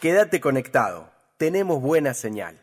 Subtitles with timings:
[0.00, 1.10] Quédate conectado.
[1.38, 2.60] Tenemos buena señal.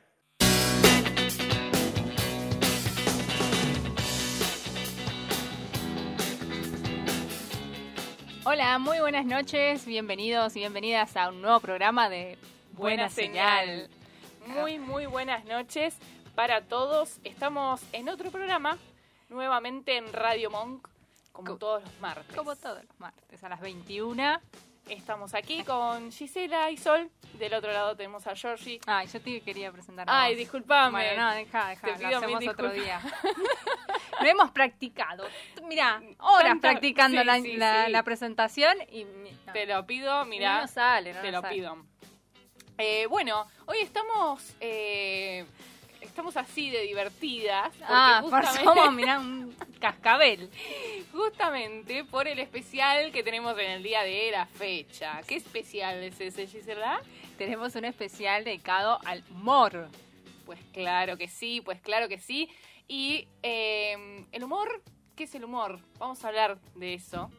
[8.43, 12.37] Hola, muy buenas noches, bienvenidos y bienvenidas a un nuevo programa de
[12.73, 13.67] Buena, Buena Señal.
[13.67, 13.89] señal.
[14.47, 15.95] Muy, muy buenas noches
[16.35, 17.19] para todos.
[17.23, 18.77] Estamos en otro programa,
[19.29, 20.90] nuevamente en Radio Monk,
[21.43, 22.35] como Co- todos los martes.
[22.35, 24.39] Como todos los martes a las 21.
[24.89, 27.09] Estamos aquí con Gisela y Sol.
[27.37, 28.79] Del otro lado tenemos a Georgie.
[28.87, 30.09] Ay, yo te quería presentar.
[30.09, 30.39] a Ay, vos.
[30.39, 30.91] disculpame.
[30.91, 32.99] Bueno, no, deja, deja, Te lo pido mil hacemos otro día.
[34.21, 35.25] Lo hemos practicado.
[35.63, 37.91] Mira, horas Tanta- practicando sí, la, sí, la- sí.
[37.91, 39.53] la presentación y no.
[39.53, 40.61] Te lo pido, Y mira.
[40.61, 41.55] no sale, no te lo sale.
[41.55, 41.85] pido.
[42.77, 45.45] Eh, bueno, hoy estamos eh,
[46.01, 47.73] estamos así de divertidas.
[47.83, 48.23] Ah,
[48.63, 50.49] somos, mirá, un cascabel.
[51.11, 55.21] Justamente por el especial que tenemos en el día de la fecha.
[55.27, 57.01] ¿Qué especial es ese, Gisela?
[57.37, 59.87] Tenemos un especial dedicado al humor.
[60.45, 62.49] Pues claro que sí, pues claro que sí.
[62.87, 64.81] Y eh, el humor,
[65.15, 65.79] ¿qué es el humor?
[65.97, 67.31] Vamos a hablar de eso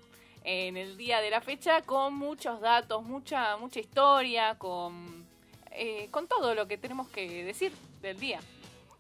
[0.45, 5.25] en el día de la fecha con muchos datos, mucha, mucha historia, con,
[5.71, 7.73] eh, con todo lo que tenemos que decir
[8.03, 8.41] del día.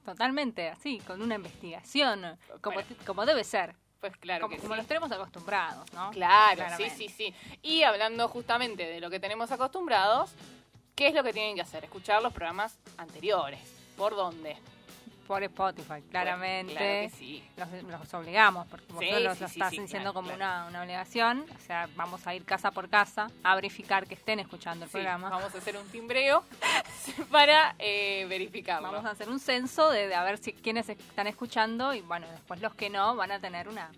[0.05, 2.89] Totalmente, así, con una investigación, como, Bueno.
[2.89, 4.78] te- como debe ser, Pues claro como, que como sí.
[4.78, 6.11] los tenemos acostumbrados, ¿no?
[6.11, 6.97] Claro, Claramente.
[6.97, 7.56] sí, sí, sí.
[7.62, 10.33] Y hablando justamente de lo que tenemos acostumbrados,
[10.97, 11.84] ¿qué es lo que tienen que hacer?
[11.84, 13.61] Escuchar los programas anteriores.
[13.97, 14.57] ¿Por dónde?
[15.32, 16.74] Por Spotify, claramente.
[16.74, 17.42] Claro que sí.
[17.56, 20.36] los, los obligamos, porque Sí, vosotros lo sí, estás sí, diciendo claro, como claro.
[20.36, 21.46] Una, una obligación.
[21.56, 25.30] O sea, vamos a ir casa por casa a verificar que estén escuchando el programa.
[25.30, 26.44] Vamos a hacer un timbreo
[27.30, 28.92] para eh, verificarlo.
[28.92, 32.26] Vamos a hacer un censo de, de a ver si quiénes están escuchando y bueno,
[32.30, 33.90] después los que no van a tener una,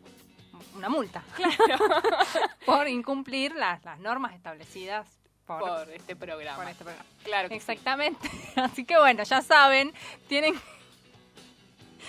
[0.76, 1.24] una multa.
[2.64, 5.08] por incumplir las, las normas establecidas
[5.46, 6.58] por, por este programa.
[6.58, 7.08] por este programa.
[7.24, 7.56] Claro que sí.
[7.56, 8.30] Exactamente.
[8.56, 9.92] Así que bueno, ya saben,
[10.28, 10.54] tienen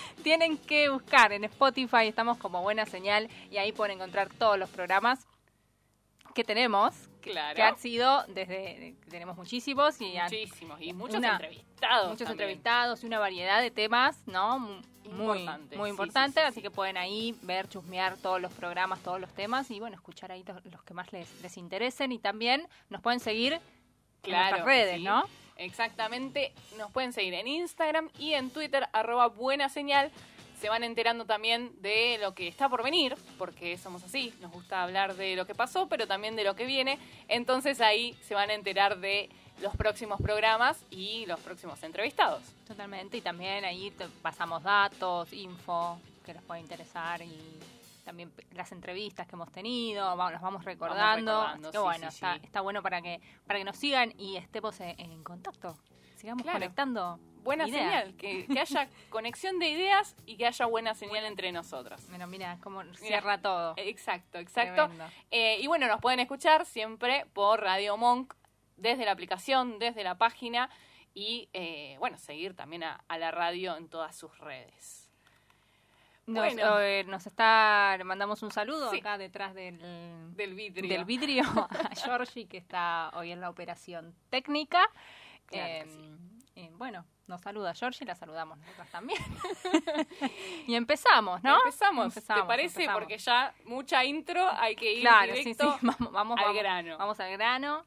[0.22, 4.68] tienen que buscar en Spotify, estamos como buena señal y ahí pueden encontrar todos los
[4.70, 5.26] programas
[6.34, 7.56] que tenemos, Claro.
[7.56, 10.80] que han sido desde tenemos muchísimos y Muchísimos.
[10.80, 12.08] Y muchos Una- entrevistados.
[12.10, 12.50] muchos también.
[12.50, 14.58] entrevistados y una variedad de temas, ¿no?
[14.60, 14.80] Mu-
[15.12, 16.62] Muy Importantes, muy importante, sí, sí, así sí.
[16.62, 20.44] que pueden ahí ver, chusmear todos los programas, todos los temas y bueno, escuchar ahí
[20.70, 23.52] los que más les, les interesen y también nos pueden seguir
[24.24, 25.00] en nuestras redes.
[25.00, 25.24] ¿no?
[25.56, 26.52] Exactamente.
[26.76, 30.10] Nos pueden seguir en Instagram y en Twitter, arroba buena señal.
[30.60, 34.82] Se van enterando también de lo que está por venir, porque somos así, nos gusta
[34.82, 36.98] hablar de lo que pasó, pero también de lo que viene.
[37.28, 39.28] Entonces ahí se van a enterar de
[39.60, 42.42] los próximos programas y los próximos entrevistados.
[42.66, 43.92] Totalmente, y también ahí
[44.22, 47.38] pasamos datos, info que les puede interesar y
[48.06, 51.32] también las entrevistas que hemos tenido, vamos, las vamos recordando.
[51.42, 52.40] recordando, Así que sí, bueno, sí, está, sí.
[52.44, 55.76] está bueno para que para que nos sigan y estemos en, en contacto.
[56.16, 56.58] Sigamos Claro.
[56.60, 57.18] conectando.
[57.42, 57.84] Buena ideas.
[57.84, 62.08] señal, que, que haya conexión de ideas y que haya buena señal entre nosotros.
[62.08, 63.74] Bueno, mira cómo cierra todo.
[63.76, 64.88] Exacto, exacto.
[65.30, 68.34] Eh, y bueno, nos pueden escuchar siempre por Radio Monk,
[68.76, 70.70] desde la aplicación, desde la página
[71.14, 75.05] y eh, bueno, seguir también a, a la radio en todas sus redes.
[76.26, 76.80] Nos, Bueno.
[76.80, 78.98] eh, nos está, le mandamos un saludo Sí.
[78.98, 79.78] acá detrás del,
[80.34, 80.88] Del vidrio.
[80.88, 84.84] del vidrio a Georgie, que está hoy en la operación técnica.
[85.46, 86.50] Claro Eh, sí.
[86.56, 89.20] eh, bueno, nos saluda Georgie, la saludamos nosotras también.
[90.66, 91.58] y empezamos, ¿no?
[91.58, 92.80] Empezamos, Empezamos, ¿te parece?
[92.82, 93.00] empezamos.
[93.00, 96.58] Porque ya mucha intro, hay que ir Claro, sí, sí, directo vamos, vamos, al vamos,
[96.58, 96.98] grano.
[96.98, 97.86] Vamos al grano.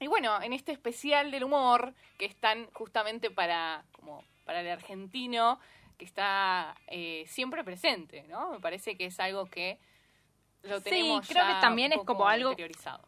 [0.00, 5.58] Y bueno, en este especial del humor, que están justamente para, como para el argentino,
[6.00, 8.52] que está eh, siempre presente, ¿no?
[8.52, 9.78] Me parece que es algo que
[10.62, 13.06] lo Sí, tenemos creo ya que también es como algo- interiorizado.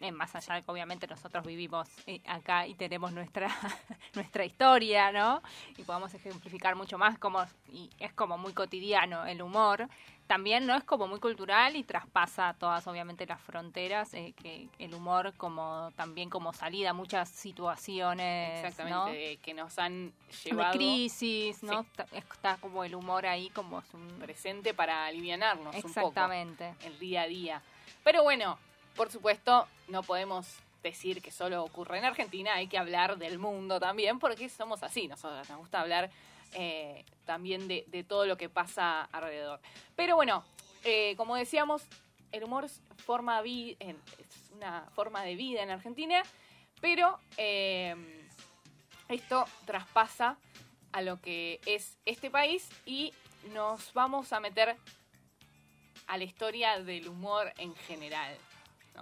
[0.00, 3.48] eh, más allá de que obviamente nosotros vivimos eh, acá y tenemos nuestra,
[4.14, 5.40] nuestra historia, ¿no?
[5.78, 7.42] Y podemos ejemplificar mucho más como,
[7.72, 9.88] y es como muy cotidiano el humor,
[10.26, 14.94] también no es como muy cultural y traspasa todas obviamente las fronteras eh, que el
[14.94, 20.12] humor como también como salida a muchas situaciones exactamente que nos han
[20.44, 24.08] llevado de crisis no está, está, como el humor ahí como un...
[24.18, 27.62] presente para alivianarnos exactamente un poco el día a día.
[28.02, 28.58] Pero bueno
[28.96, 30.46] por supuesto no podemos
[30.82, 35.06] decir que solo ocurre en Argentina hay que hablar del mundo también porque somos así
[35.08, 36.10] nosotros nos gusta hablar
[36.54, 39.60] eh, también de, todo lo que pasa alrededor.
[39.96, 40.44] Pero bueno,
[40.84, 41.82] eh, como decíamos,
[42.30, 43.96] el humor es, forma es
[44.52, 46.22] una forma de vida en Argentina,
[46.80, 47.96] pero eh,
[49.08, 50.36] esto traspasa
[50.92, 53.12] a lo que es este país y
[53.52, 54.76] nos vamos a meter
[56.06, 58.36] a la historia del humor en general.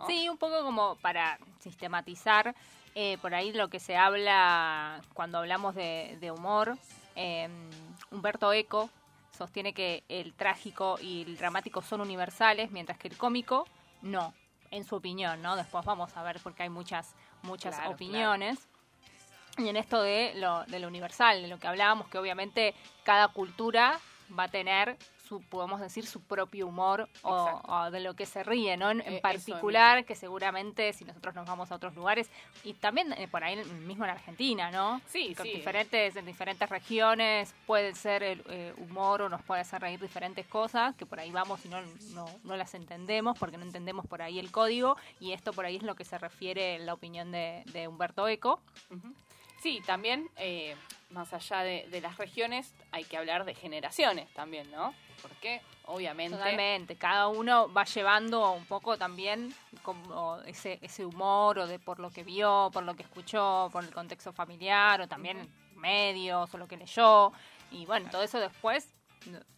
[0.06, 2.54] Sí, un poco como para sistematizar
[3.20, 6.78] por ahí lo que se habla cuando hablamos de humor
[7.16, 7.48] eh,
[8.10, 8.90] Humberto Eco
[9.36, 13.66] sostiene que el trágico y el dramático son universales, mientras que el cómico
[14.02, 14.34] no,
[14.70, 15.56] en su opinión, ¿no?
[15.56, 18.68] Después vamos a ver porque hay muchas, muchas opiniones.
[19.58, 22.74] Y en esto de lo, de lo universal, de lo que hablábamos, que obviamente
[23.04, 24.00] cada cultura
[24.38, 24.96] va a tener
[25.40, 28.90] podemos decir, su propio humor o, de lo que se ríe, ¿no?
[28.90, 32.30] En, eh, particular, que seguramente si nosotros nos vamos a otros lugares,
[32.64, 35.00] y también eh, por ahí mismo en Argentina, ¿no?
[35.06, 39.80] Sí, Con diferentes, en diferentes regiones puede ser el eh, humor o nos puede hacer
[39.80, 41.80] reír diferentes cosas, que por ahí vamos y no,
[42.44, 45.82] no, las entendemos porque no entendemos por ahí el código, y esto por ahí es
[45.82, 48.60] lo que se refiere la opinión de, Humberto Eco.
[49.62, 50.28] Sí, también,
[51.10, 54.92] más allá de, de, las regiones, hay que hablar de generaciones también, ¿no?
[55.22, 56.36] porque obviamente...
[56.36, 62.00] Totalmente, cada uno va llevando un poco también como ese, ese humor o de por
[62.00, 66.58] lo que vio, por lo que escuchó, por el contexto familiar o también medios o
[66.58, 67.32] lo que leyó.
[67.70, 68.92] Y bueno, todo eso después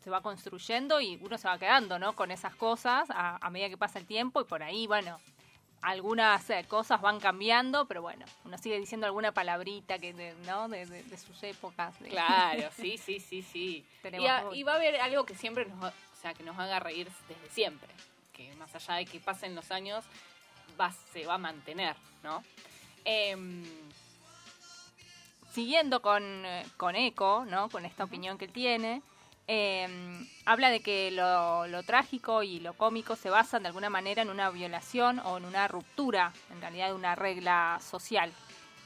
[0.00, 2.14] se va construyendo y uno se va quedando, ¿no?
[2.14, 5.18] Con esas cosas a, a medida que pasa el tiempo y por ahí, bueno,
[5.84, 10.68] algunas eh, cosas van cambiando, pero bueno, uno sigue diciendo alguna palabrita que de, ¿no?
[10.68, 10.86] de,
[11.18, 11.94] sus épocas.
[12.08, 13.84] Claro, sí, sí, sí, sí.
[14.52, 17.50] y, va a haber algo que siempre nos, o sea, que nos haga reír desde
[17.50, 17.90] siempre,
[18.32, 20.04] que más allá de que pasen los años,
[20.80, 22.42] va, se va a mantener, ¿no?
[23.04, 23.62] Em,
[25.52, 27.68] Siguiendo con, eh, con Eco, ¿no?
[27.68, 29.02] Con esta opinión que él tiene,
[29.46, 34.30] eh, habla de que lo, trágico y lo cómico se basan de alguna manera en
[34.30, 38.32] una violación o en una ruptura, en realidad de una regla social.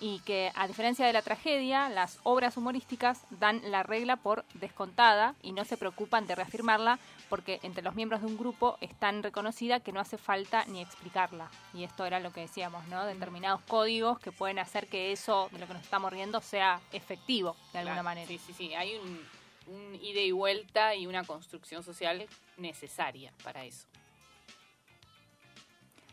[0.00, 5.34] Y que a diferencia de la tragedia, las obras humorísticas dan la regla por descontada
[5.42, 9.24] y no se preocupan de reafirmarla porque entre los miembros de un grupo es tan
[9.24, 11.50] reconocida que no hace falta ni explicarla.
[11.74, 13.04] Y esto era lo que decíamos, ¿no?
[13.06, 17.56] Determinados códigos que pueden hacer que eso de lo que nos estamos riendo sea efectivo
[17.72, 18.28] de alguna manera.
[18.28, 18.74] Sí, sí, sí.
[18.74, 19.20] Hay un
[19.68, 22.26] un ida y vuelta y una construcción social
[22.56, 23.86] necesaria para eso.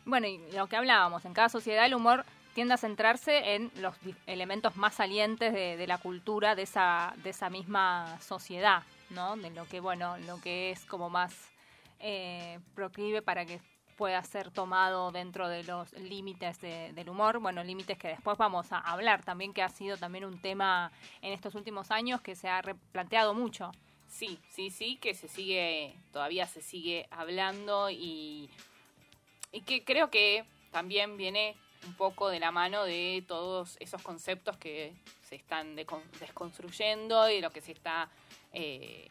[0.04, 2.24] Bueno, y lo que hablábamos, en cada sociedad el humor
[2.54, 3.94] tiende a centrarse en los
[4.26, 9.36] elementos más salientes de, la cultura de esa, de esa misma sociedad, ¿no?
[9.36, 11.34] De lo que, bueno, lo que es como más
[11.98, 13.60] eh, proclive para que
[13.96, 18.78] pueda ser tomado dentro de los límites del humor, bueno, límites que después vamos a
[18.78, 22.62] hablar también, que ha sido también un tema en estos últimos años que se ha
[22.62, 23.72] replanteado mucho.
[24.08, 28.50] Sí, sí, sí, que se sigue, todavía se sigue hablando y,
[29.66, 31.56] que creo que también viene
[31.86, 37.50] un poco de la mano de todos esos conceptos que se están desconstruyendo y lo
[37.50, 38.10] que se está
[38.52, 39.08] eh,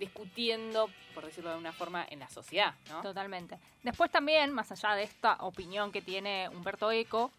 [0.00, 2.74] discutiendo, por decirlo de una forma, en la sociedad.
[2.88, 3.02] ¿no?
[3.02, 3.58] Totalmente.
[3.84, 7.30] Después también, más allá de esta opinión que tiene Humberto Eco,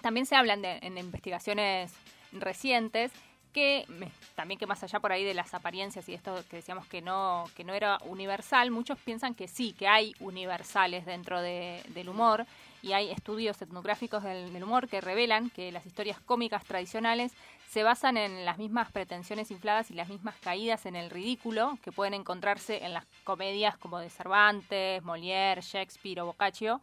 [0.00, 1.92] también se hablan de, en investigaciones
[2.32, 3.10] recientes
[3.52, 3.86] que
[4.34, 7.44] también que más allá por ahí de las apariencias y esto que decíamos que no
[7.54, 12.46] que no era universal, muchos piensan que sí, que hay universales dentro del humor
[12.84, 17.32] y hay estudios etnográficos del, humor que revelan que las historias cómicas tradicionales
[17.66, 21.92] se basan en las mismas pretensiones infladas y las mismas caídas en el ridículo que
[21.92, 26.82] pueden encontrarse en las comedias como de Cervantes, Molière, Shakespeare o Boccaccio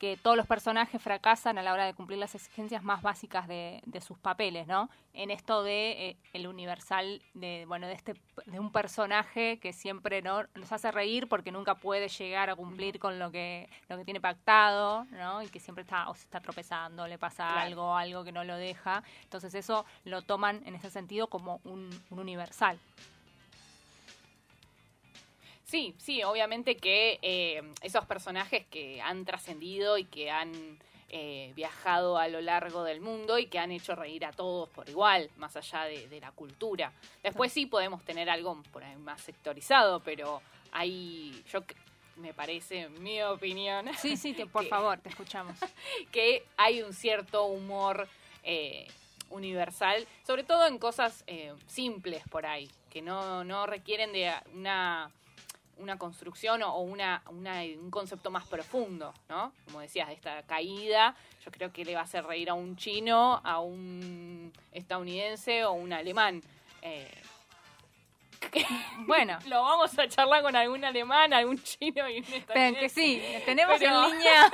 [0.00, 3.82] que todos los personajes fracasan a la hora de cumplir las exigencias más básicas de,
[4.00, 4.88] sus papeles, ¿no?
[5.12, 8.14] En esto de eh, el universal de bueno de este
[8.46, 12.98] de un personaje que siempre no nos hace reír porque nunca puede llegar a cumplir
[12.98, 15.42] con lo que lo que tiene pactado, ¿no?
[15.42, 18.56] Y que siempre está o se está tropezando, le pasa algo, algo que no lo
[18.56, 19.02] deja.
[19.24, 22.78] Entonces eso lo toman en ese sentido como un, un universal.
[25.70, 30.52] Sí, sí, obviamente que eh, esos personajes que han trascendido y que han
[31.10, 34.88] eh, viajado a lo largo del mundo y que han hecho reír a todos por
[34.88, 36.92] igual, más allá de, de la cultura.
[37.22, 41.60] Después sí podemos tener algo por ahí más sectorizado, pero hay, yo
[42.16, 45.54] me parece, mi opinión, Sí, sí, te- por que- favor, te escuchamos.
[46.10, 48.08] que hay un cierto humor
[48.42, 48.88] eh,
[49.30, 55.10] universal, sobre todo en cosas eh, simples por ahí, que no, no requieren de una,
[55.80, 59.52] una construcción o una, una- un concepto más profundo, ¿no?
[59.64, 62.76] Como decías, de esta caída, yo creo que le va a hacer reír a un
[62.76, 66.42] chino, a un estadounidense o un alemán.
[66.82, 67.10] Eh,
[69.06, 72.80] Bueno, lo vamos a charlar con algún alemán, algún chino y un estadounidense.
[72.80, 74.52] que sí, tenemos Pero- en línea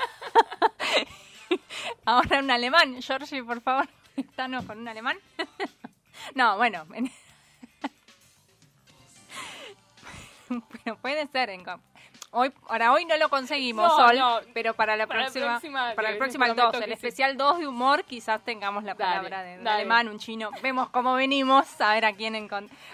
[2.05, 3.01] ahora un alemán.
[3.03, 5.19] Georgie, por favor, estanos con un alemán.
[6.35, 6.87] no, bueno.
[10.49, 11.51] Bueno, puede ser.
[11.51, 11.65] En...
[12.31, 14.41] Hoy, ahora hoy no lo conseguimos, No, Sol, no.
[14.55, 16.99] pero para la Para la próxima, próxima para el próximo el prometo 2, que el
[16.99, 17.07] sí.
[17.07, 19.77] especial 2 de humor, quizás tengamos la Dale, palabra de un dale.
[19.81, 20.51] alemán, un chino.
[20.63, 22.49] Vemos cómo venimos, a ver a quién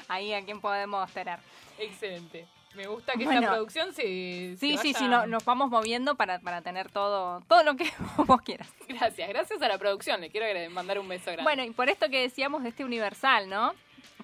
[0.09, 1.39] ahí a quién podemos tener.
[1.79, 2.47] Excelente.
[2.75, 3.41] Me gusta que Bueno.
[3.41, 4.03] esta producción se.
[4.03, 7.85] Sí, se sí, sí, no- nos vamos moviendo para, para tener todo, todo lo que
[8.27, 8.69] vos quieras.
[8.89, 10.21] Gracias, gracias a la producción.
[10.23, 11.43] Le quiero mandar un beso grande.
[11.43, 13.75] Bueno, y por esto que decíamos de este universal, ¿no?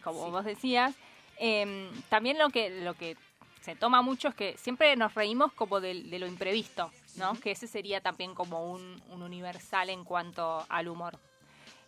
[0.02, 0.30] Como Sí.
[0.30, 0.94] vos decías,
[1.38, 3.16] eh, también lo que, lo que
[3.60, 7.34] se toma mucho es que siempre nos reímos como de, de lo imprevisto, ¿no?
[7.40, 11.18] Que ese sería también como un, un universal en cuanto al humor.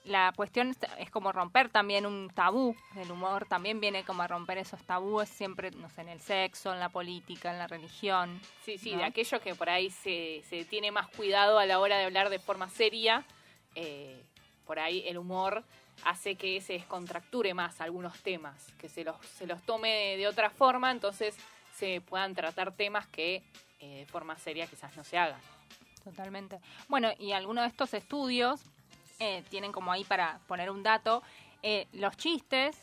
[0.05, 2.75] La cuestión es, es como romper también un tabú.
[2.97, 6.73] El humor también viene como a romper esos tabúes siempre, no sé, en el sexo,
[6.73, 8.41] en la política, en la religión.
[8.65, 8.99] sí, sí, ¿no?
[8.99, 12.31] de aquello que por ahí se, se tiene más cuidado a la hora de hablar
[12.31, 13.25] de forma seria.
[13.75, 14.23] eh,
[14.67, 15.65] por ahí el humor
[16.05, 20.27] hace que se descontracture más algunos temas, que se los, se los tome de, de
[20.29, 21.37] otra forma, entonces
[21.75, 23.43] se puedan tratar temas que
[23.81, 25.41] eh, de forma seria quizás no se hagan.
[26.05, 26.59] Totalmente.
[26.89, 28.61] Bueno, y algunos de estos estudios
[29.19, 31.23] eh, tienen como ahí para poner un dato,
[31.63, 32.77] eh, los chistes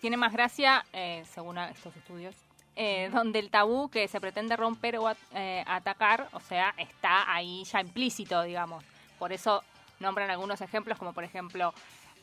[0.00, 0.84] tienen más gracia,
[1.32, 2.34] según estos estudios,
[2.74, 7.32] eh, donde el tabú que se pretende romper o at- eh, atacar, o sea, está
[7.32, 8.84] ahí ya implícito, digamos.
[9.18, 9.62] Por eso
[9.98, 11.72] nombran algunos ejemplos, como por ejemplo,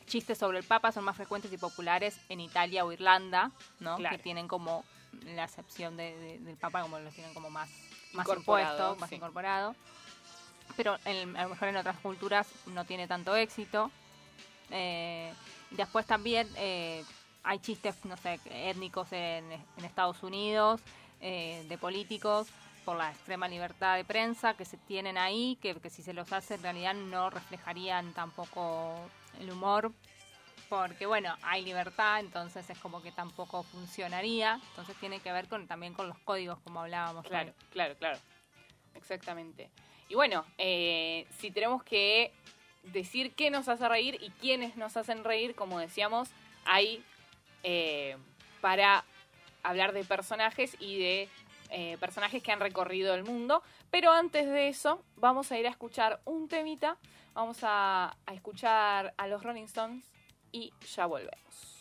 [0.06, 3.96] chistes sobre el Papa son más frecuentes y populares en Italia o Irlanda, ¿no?
[3.96, 4.16] Claro.
[4.16, 4.84] Que tienen como
[5.24, 7.70] la acepción de- de- del Papa, como lo tienen como más,
[8.12, 9.16] más impuesto, más sí.
[9.16, 9.74] incorporado
[10.76, 13.90] pero en- a lo mejor en otras culturas no tiene tanto éxito.
[14.70, 15.32] Eh,
[15.70, 17.04] y después también eh,
[17.44, 20.80] hay chistes, no sé, étnicos en, en Estados Unidos,
[21.20, 22.48] eh, de políticos,
[22.84, 26.32] por la extrema libertad de prensa que se tienen ahí, que, que si se los
[26.32, 28.96] hace en realidad no reflejarían tampoco
[29.40, 29.92] el humor,
[30.68, 35.66] porque bueno, hay libertad, entonces es como que tampoco funcionaría, entonces tiene que ver con
[35.66, 37.26] también con los códigos como hablábamos.
[37.26, 37.66] Claro, hoy.
[37.70, 38.18] claro, claro.
[38.94, 39.70] Exactamente.
[40.08, 42.32] Y bueno, eh, si tenemos que
[42.82, 46.28] decir qué nos hace reír y quiénes nos hacen reír, como decíamos,
[46.64, 47.02] hay
[47.62, 48.16] eh,
[48.60, 49.04] para
[49.62, 51.28] hablar de personajes y de
[51.70, 53.62] eh, personajes que han recorrido el mundo.
[53.90, 56.98] Pero antes de eso, vamos a ir a escuchar un temita.
[57.34, 60.08] Vamos a, escuchar a los Rolling Stones
[60.52, 61.73] y ya volvemos.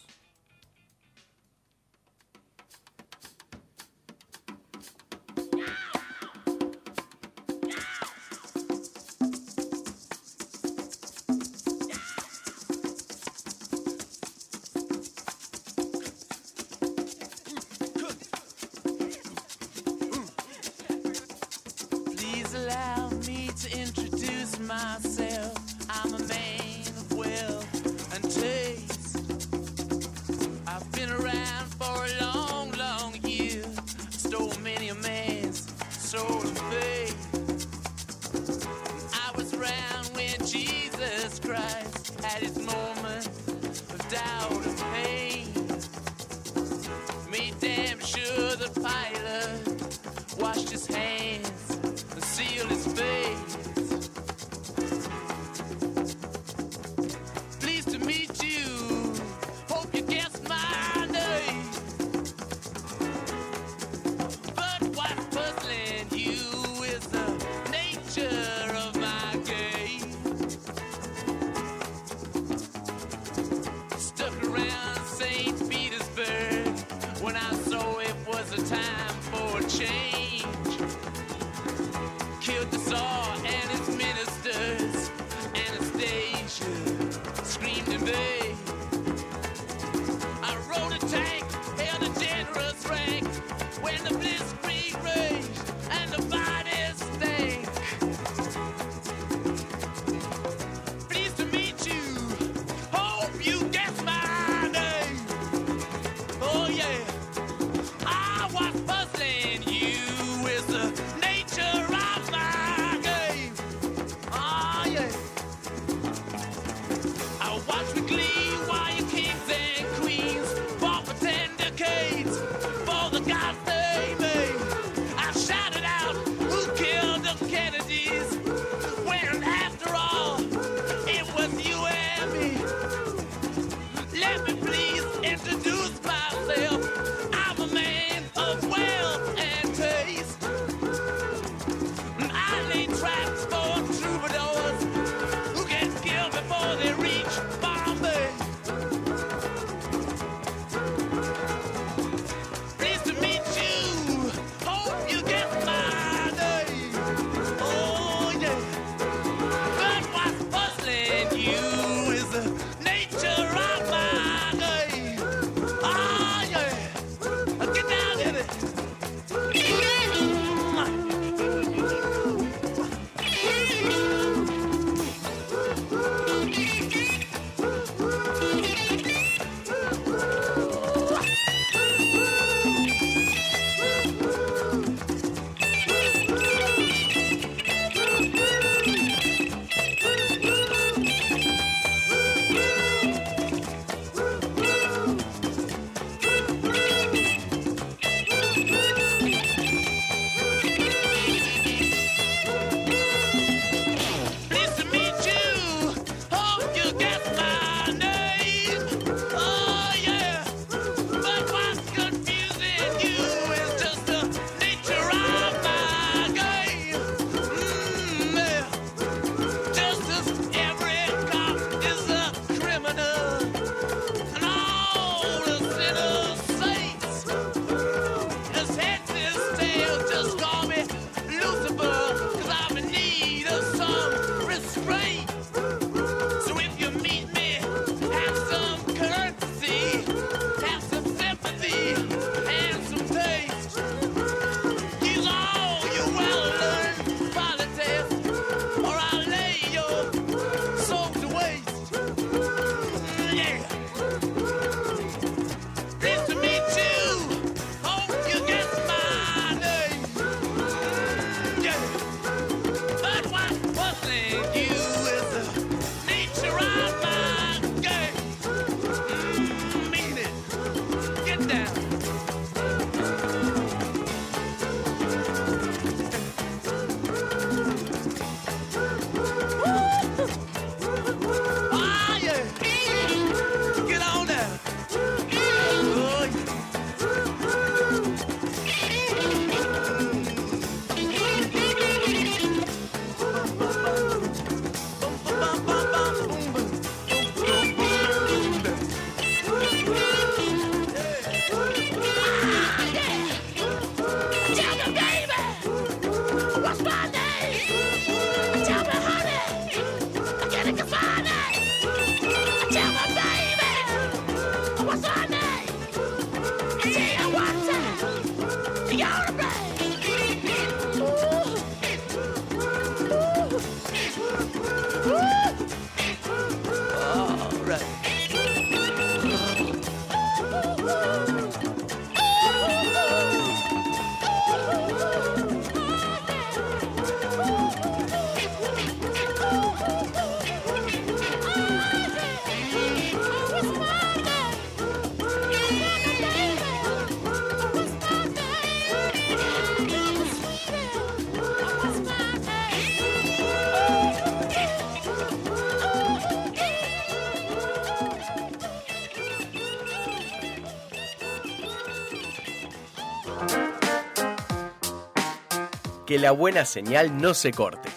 [366.14, 367.90] Que la buena señal no se corte.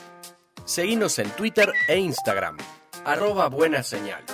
[0.65, 2.57] Seguinos en Twitter e Instagram,
[3.05, 4.25] arroba buena señal.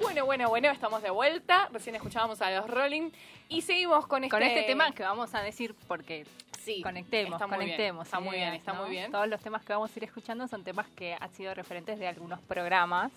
[0.00, 1.68] Bueno, bueno, bueno, estamos de vuelta.
[1.70, 3.10] Recién escuchábamos a los Rolling
[3.50, 6.24] y seguimos con este, Con este tema que vamos a decir porque
[6.64, 8.06] Sí, conectemos, está muy bien, conectemos.
[8.06, 8.82] está muy bien, está ¿no?
[8.82, 9.10] muy bien.
[9.10, 12.06] Todos los temas que vamos a ir escuchando son temas que han sido referentes de
[12.06, 13.12] algunos programas.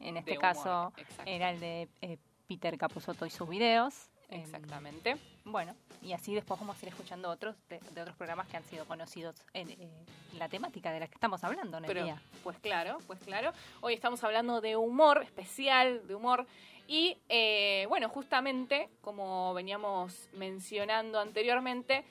[0.00, 1.22] En este caso exacto.
[1.26, 4.10] era el de eh, Peter Capusotto y sus videos.
[4.28, 5.16] Em, Exactamente.
[5.44, 8.64] bueno, y así después vamos a ir escuchando otros de, de otros programas que han
[8.64, 10.04] sido conocidos en eh,
[10.38, 12.20] la temática de la que estamos hablando en el Pero, día.
[12.42, 13.52] pues claro, pues claro.
[13.80, 16.46] Hoy estamos hablando de humor especial, de humor.
[16.86, 22.04] Y eh, bueno, justamente, como veníamos mencionando anteriormente,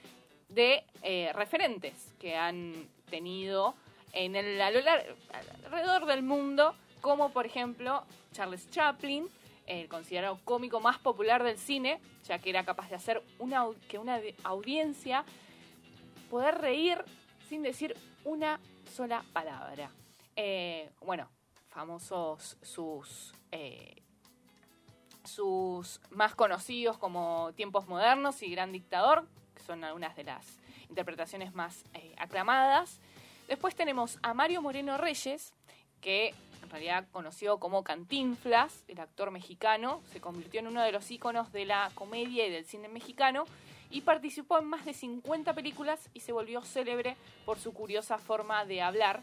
[0.53, 3.75] de eh, referentes que han tenido
[4.13, 9.27] en el, alrededor del mundo, como por ejemplo Charles Chaplin,
[9.65, 13.23] el considerado cómico más popular del cine, ya que era capaz de hacer
[13.87, 15.25] que una audiencia
[16.29, 16.97] poder reír
[17.47, 18.59] sin decir una
[18.91, 19.89] sola palabra.
[20.35, 21.29] Eh, bueno,
[21.69, 24.01] famosos sus eh,
[25.23, 29.25] sus más conocidos como Tiempos Modernos y Gran Dictador,
[29.65, 30.45] son algunas de las
[30.89, 32.99] interpretaciones más eh, aclamadas.
[33.47, 35.53] Después tenemos a Mario Moreno Reyes,
[36.01, 41.09] que en realidad conocido como Cantinflas, el actor mexicano, se convirtió en uno de los
[41.11, 43.45] íconos de la comedia y del cine mexicano
[43.89, 48.65] y participó en más de 50 películas y se volvió célebre por su curiosa forma
[48.65, 49.21] de hablar,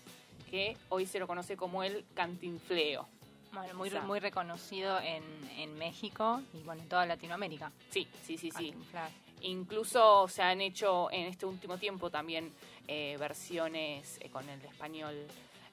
[0.50, 3.09] que hoy se lo conoce como el cantinfleo.
[3.53, 3.74] Bueno,
[4.07, 5.24] muy, reconocido en,
[5.57, 7.72] en México y bueno, en toda Latinoamérica.
[7.90, 8.70] Sí, sí, sí, sí.
[8.70, 9.11] Cantinflas.
[9.42, 12.53] Incluso se han hecho en este último tiempo también
[12.88, 15.26] eh, versiones eh, con el español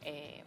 [0.03, 0.43] eh,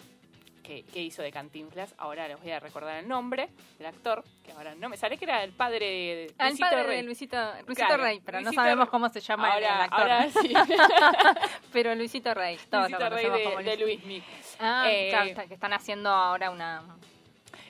[0.62, 1.94] que, que hizo de Cantinflas.
[1.98, 5.24] Ahora les voy a recordar el nombre del actor, que ahora no me sale que
[5.24, 6.96] era el padre de Ah, el Luisito padre Rey.
[6.98, 9.85] de Luisito, Luisito Claro, Rey, pero Luisito no sabemos cómo se llama el- el ahora,
[9.85, 10.00] actor.
[10.00, 10.52] ahora sí.
[11.72, 14.22] Pero Luisito Rey, todos Luisito lo Rey de, como de.
[14.61, 16.83] Ah, Eh, claro, que están haciendo ahora una...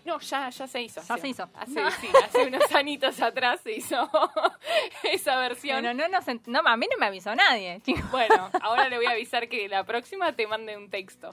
[0.05, 1.01] No, ya, ya se hizo.
[1.03, 1.49] Ya hace- se hizo.
[1.55, 4.11] Hace, sí, hace unos añitos atrás se hizo
[5.05, 5.83] esa versión.
[5.83, 7.81] Bueno, no, ent- no, a mí no me avisó nadie.
[8.11, 11.33] Bueno, ahora le voy a avisar que la próxima te mande un texto.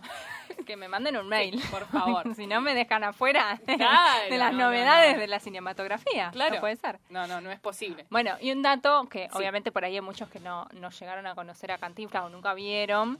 [0.66, 1.62] Que me manden un mail.
[1.72, 2.36] por favor.
[2.36, 5.20] si no me dejan afuera de, Claro, de las no, no, novedades no.
[5.22, 6.30] de la cinematografía.
[6.32, 6.56] Claro.
[6.56, 7.00] No puede ser.
[7.10, 8.06] No, no, no es posible.
[8.10, 9.30] Bueno, y un dato que Sí.
[9.34, 12.54] obviamente por ahí hay muchos que no, no llegaron a conocer a Cantinflas o nunca
[12.54, 13.18] vieron.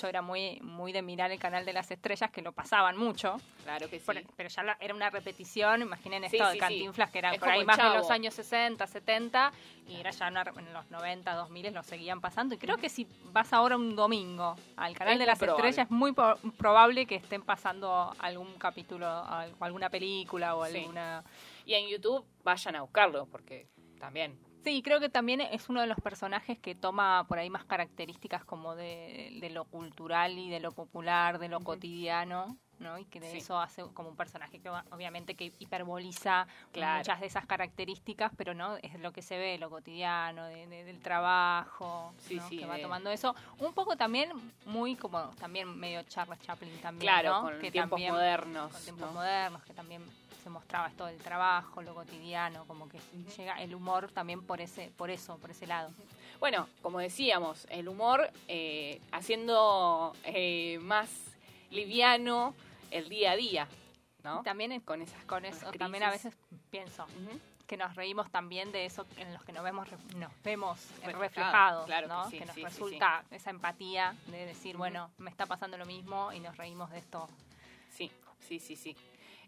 [0.00, 3.36] Yo era muy, muy de mirar el canal de las estrellas, que lo pasaban mucho.
[3.64, 4.04] Claro que sí.
[4.04, 6.58] Por- pero ya la- era una repetición, imaginen esto sí, de.
[6.58, 9.52] Cantinflas, que era Es por ahí más de los años 60, 70,
[9.88, 12.54] y era ya una- en los 90, 2000 lo seguían pasando.
[12.54, 15.68] Y creo que si vas ahora un domingo al canal Es de las probable.
[15.70, 20.76] estrellas, es muy probable que estén pasando algún capítulo, al- alguna película o Sí.
[20.78, 21.24] alguna...
[21.64, 23.66] Y en YouTube vayan a buscarlo, porque
[23.98, 24.38] también.
[24.66, 28.44] Sí, creo que también es uno de los personajes que toma por ahí más características
[28.44, 32.98] como de, de lo cultural y de lo popular, de lo cotidiano, ¿no?
[32.98, 33.38] Y que de Sí.
[33.38, 36.98] eso hace como un personaje que obviamente que hiperboliza Claro.
[36.98, 40.84] muchas de esas características, pero no es lo que se ve, lo cotidiano, de- de-
[40.84, 42.48] del trabajo, Sí, ¿no?
[42.48, 43.34] sí, que va tomando eso.
[43.58, 44.30] Un poco también
[44.66, 47.42] muy como también medio Charles Chaplin también, Claro, ¿no?
[47.50, 48.72] con que tiempos también- modernos.
[48.72, 49.12] con tiempos ¿no?
[49.14, 50.04] modernos, que también
[50.42, 53.00] se mostraba esto del trabajo, lo cotidiano, como que
[53.36, 55.90] llega el humor también por ese, por eso, por ese lado.
[56.38, 61.10] Bueno, como decíamos, el humor eh, haciendo eh, más
[61.70, 62.54] liviano
[62.90, 63.68] el día a día,
[64.22, 64.42] ¿no?
[64.42, 66.34] También Con esas con eso, también a veces
[66.70, 67.06] pienso
[67.66, 71.06] que nos reímos también de eso en los que nos vemos, re- nos vemos eh,
[71.06, 72.30] Reflejado, reflejados, claro que ¿no?
[72.30, 76.32] sí, nos sí, sí, resulta esa empatía de decir, bueno, me está pasando lo mismo
[76.32, 77.28] y nos reímos de esto.
[77.90, 78.96] Sí, sí, sí, sí.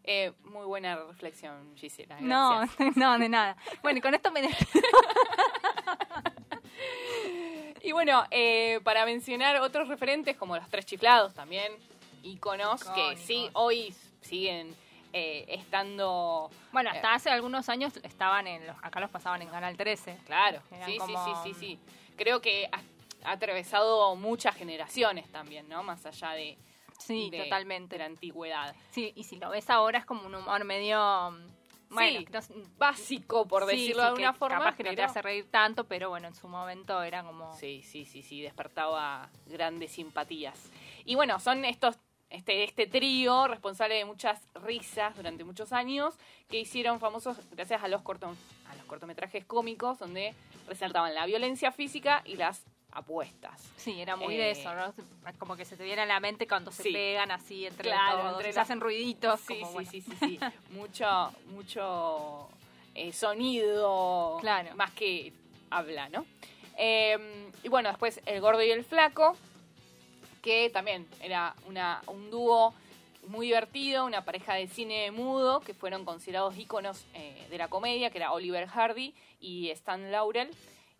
[0.02, 2.16] Eh, muy buena reflexión, Gisela.
[2.20, 2.96] No, gracias.
[2.96, 3.56] no, de nada.
[3.82, 4.84] Bueno, y con esto me despido.
[7.82, 11.72] Y bueno, eh, para mencionar otros referentes como los tres chiflados también,
[12.28, 14.74] íconos que sí, hoy siguen
[15.12, 16.50] eh, estando...
[16.72, 16.96] Bueno, Eh.
[16.96, 20.18] hasta hace algunos años estaban en los, acá los pasaban en Canal 13.
[20.26, 21.78] Claro, sí, sí, como- sí, sí, sí.
[22.16, 22.80] Creo que ha,
[23.28, 25.82] ha atravesado muchas generaciones también, ¿no?
[25.82, 26.58] Más allá de,
[26.98, 27.94] Sí, de- totalmente.
[27.94, 28.74] de la antigüedad.
[28.90, 31.30] Sí, y si lo ves ahora es como un humor medio...
[31.30, 34.58] mm, Bueno, Sí, no Básico, por decirlo sí, de alguna forma.
[34.58, 37.54] Capaz que no te pero- hace reír tanto, pero bueno, en su momento era como...
[37.54, 40.70] Sí, sí, sí, sí, despertaba grandes simpatías.
[41.06, 41.96] Y bueno, son estos,
[42.30, 46.14] este, este trío responsable de muchas risas durante muchos años
[46.50, 48.34] que hicieron famosos gracias a los, corto,
[48.70, 50.34] a los cortometrajes cómicos donde
[50.66, 53.62] resaltaban la violencia física y las apuestas.
[53.76, 54.92] Sí, era muy de Eh, eso, ¿no?
[55.38, 56.92] Como que se te viene a la mente cuando se Sí.
[56.92, 59.40] pegan así entre Claro, todos, entre se los- hacen ruiditos.
[59.40, 59.90] Sí, como, sí, bueno.
[59.90, 60.38] sí, sí, sí.
[60.70, 62.48] mucho, mucho
[62.94, 64.74] eh, sonido, Claro.
[64.74, 65.32] más que
[65.70, 66.24] habla, ¿no?
[66.76, 69.36] Eh, y bueno, después El Gordo y el Flaco,
[70.42, 72.74] que también era una, un dúo
[73.26, 78.10] muy divertido, una pareja de cine mudo, que fueron considerados íconos eh, de la comedia,
[78.10, 80.50] que era Oliver Hardy y Stan Laurel.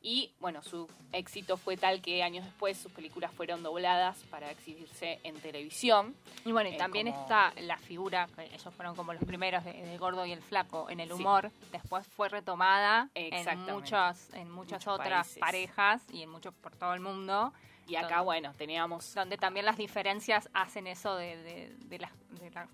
[0.01, 5.18] Y bueno, su éxito fue tal que años después sus películas fueron dobladas para exhibirse
[5.24, 6.14] en televisión.
[6.44, 9.72] Y bueno, y Eh, también como- está la figura, ellos fueron como los primeros de,
[9.72, 11.14] de Gordo y el Flaco en el Sí.
[11.14, 15.38] humor, después fue retomada en en muchas Muchos otras países.
[15.40, 17.53] parejas y en muchos por todo el mundo,
[17.88, 22.51] Y acá, bueno, teníamos donde también las diferencias hacen eso de, de, de las- de
[22.51, 22.68] la-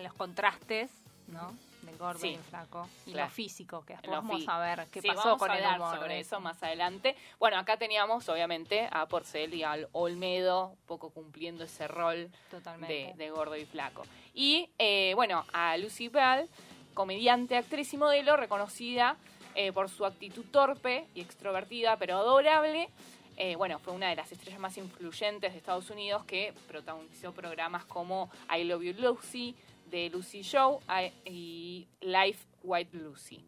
[0.00, 0.90] los contrastes,
[1.28, 1.52] ¿no?
[1.82, 2.28] Del gordo Sí.
[2.28, 2.88] y el flaco.
[3.06, 3.28] Y Claro.
[3.28, 5.80] lo físico, que después Lo vamos a ver qué Sí, pasó vamos con a el
[5.80, 5.96] humor.
[5.98, 7.14] sobre eso más adelante.
[7.38, 12.30] Bueno, acá teníamos obviamente a Porcel y al Olmedo, un poco cumpliendo ese rol
[12.88, 14.02] de gordo y flaco.
[14.32, 16.48] Y eh, bueno, a Lucy Bell,
[16.94, 19.16] comediante, actriz y modelo, reconocida
[19.54, 22.88] eh, por su actitud torpe y extrovertida, pero adorable.
[23.36, 27.84] Eh, bueno, fue una de las estrellas más influyentes de Estados Unidos que protagonizó programas
[27.86, 29.54] como I Love You Lucy,
[29.90, 33.44] The Lucy Show I- y Life White Lucy.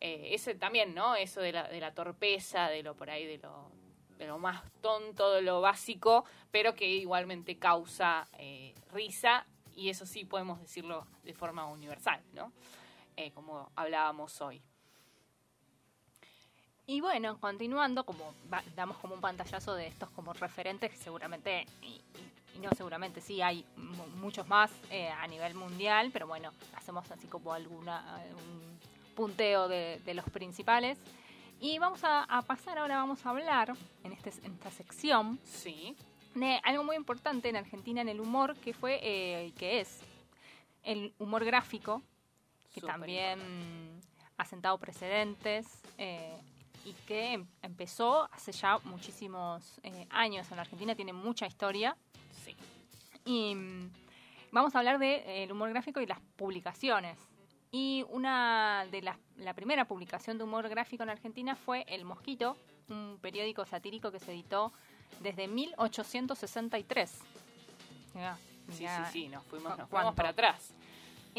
[0.00, 1.14] Eh, ese también, ¿no?
[1.16, 3.70] Eso de la, de la torpeza, de lo por ahí, de lo,
[4.18, 10.06] de lo más tonto, de lo básico, pero que igualmente causa eh, risa, y eso
[10.06, 12.52] sí podemos decirlo de forma universal, ¿no?
[13.16, 14.60] Eh, como hablábamos hoy.
[16.90, 21.66] Y bueno, continuando, como va- damos como un pantallazo de estos como referentes, que seguramente,
[21.82, 22.02] y, y-
[22.56, 27.08] y no seguramente, sí, hay mu- muchos más eh, a nivel mundial, pero bueno, hacemos
[27.10, 28.78] así como alguna un
[29.14, 30.96] punteo de, de los principales.
[31.60, 35.94] Y vamos a, a pasar ahora, vamos a hablar en, este, en esta sección Sí,
[36.34, 40.00] de algo muy importante en Argentina en el humor, que fue, eh, que es
[40.84, 42.00] el humor gráfico,
[42.72, 44.00] que también
[44.38, 45.66] ha sentado precedentes
[45.98, 46.32] eh,
[46.88, 51.96] y que em- empezó hace ya muchísimos eh, años en la Argentina, tiene mucha historia.
[52.44, 52.56] sí.
[53.24, 53.90] Y mm,
[54.52, 57.18] vamos a hablar del humor gráfico y las publicaciones.
[57.70, 62.56] Y una de las, la primera publicación de humor gráfico en Argentina fue El Mosquito,
[62.88, 64.72] un periódico satírico que se editó
[65.20, 67.20] desde 1863.
[68.14, 68.38] Mirá,
[68.70, 70.72] Sí, mirá, sí, sí, nos fuimos, nos fuimos para atrás.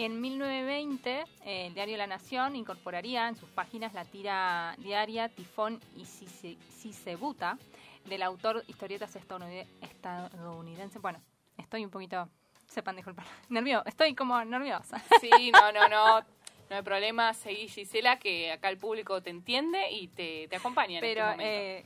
[0.02, 5.78] En 1920, eh, el diario La Nación incorporaría en sus páginas la tira diaria Tifón
[5.98, 7.58] y Cisebuta
[8.06, 11.00] del autor historietas estadounid- estadounidense.
[11.00, 11.22] Bueno,
[11.58, 12.30] estoy un poquito,
[12.70, 15.04] sepan disculpar, nerviosa, estoy como nerviosa.
[15.20, 16.22] Sí, no, no, no.
[16.70, 21.00] No hay problema, seguí Gisela, que acá el público te entiende y te, te acompaña
[21.00, 21.44] en Pero este momento.
[21.44, 21.86] eh,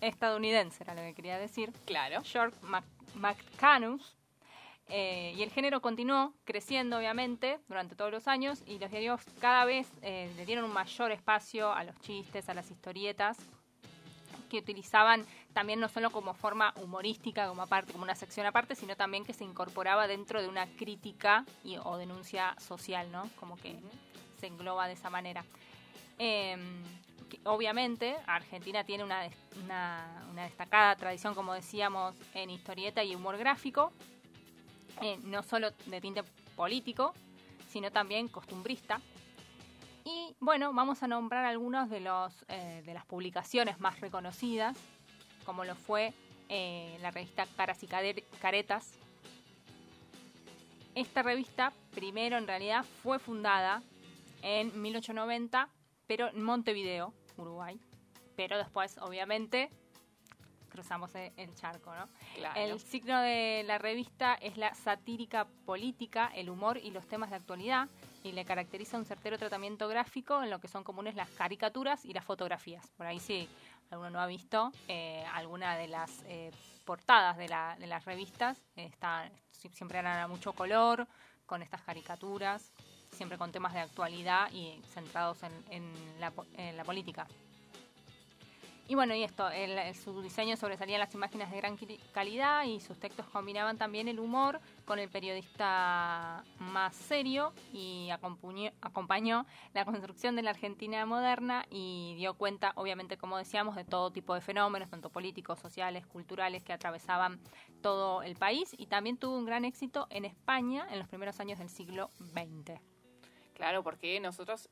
[0.00, 1.72] estadounidense era lo que quería decir.
[1.86, 2.20] claro.
[2.22, 2.56] George
[3.14, 4.14] McCanus.
[4.88, 9.64] Eh, y el género continuó creciendo, obviamente, durante todos los años, y los diarios cada
[9.66, 13.36] vez eh, le dieron un mayor espacio a los chistes, a las historietas,
[14.48, 18.96] que utilizaban también no solo como forma humorística, como aparte, como una sección aparte, sino
[18.96, 23.28] también que se incorporaba dentro de una crítica y, o denuncia social, ¿no?
[23.38, 23.78] Como que
[24.40, 25.44] se engloba de esa manera.
[26.16, 26.56] Que
[27.44, 29.28] obviamente, Argentina tiene una,
[29.62, 33.92] una, una destacada tradición, como decíamos, en historieta y humor gráfico,
[35.02, 36.22] eh, no solo de tinte
[36.56, 37.14] político,
[37.68, 39.00] sino también costumbrista.
[40.04, 44.76] Y bueno, vamos a nombrar algunas de, los, eh, de las publicaciones más reconocidas,
[45.44, 46.14] como lo fue
[46.48, 47.88] eh, la revista Caras y
[48.40, 48.92] Caretas.
[50.94, 53.82] Esta revista, primero en realidad, fue fundada
[54.42, 55.68] en 1890,
[56.06, 57.78] pero en Montevideo, Uruguay.
[58.34, 59.70] Pero después, obviamente,
[60.68, 62.08] cruzamos e- el charco, ¿no?
[62.36, 62.60] claro.
[62.60, 67.36] El signo de la revista es la satírica política, el humor y los temas de
[67.36, 67.88] actualidad,
[68.24, 72.12] y le caracteriza un certero tratamiento gráfico en lo que son comunes las caricaturas y
[72.12, 72.86] las fotografías.
[72.96, 73.48] Por ahí si
[73.90, 76.50] alguno no ha visto eh, alguna de las eh,
[76.84, 81.06] portadas de, la- de las revistas, eh, está, si- siempre eran a mucho color,
[81.46, 82.72] con estas caricaturas,
[83.12, 87.26] siempre con temas de actualidad y centrados en, en la, po- en la política.
[88.90, 89.46] Y bueno, y esto,
[90.02, 91.78] su diseño sobresalía en las imágenes de gran
[92.12, 98.72] calidad y sus textos combinaban también el humor con el periodista más serio y acompañó,
[98.80, 104.10] acompañó la construcción de la Argentina moderna y dio cuenta, obviamente, como decíamos, de todo
[104.10, 107.40] tipo de fenómenos, tanto políticos, sociales, culturales, que atravesaban
[107.82, 111.58] todo el país y también tuvo un gran éxito en España en los primeros años
[111.58, 112.80] del siglo XX.
[113.52, 114.70] Claro, porque nosotros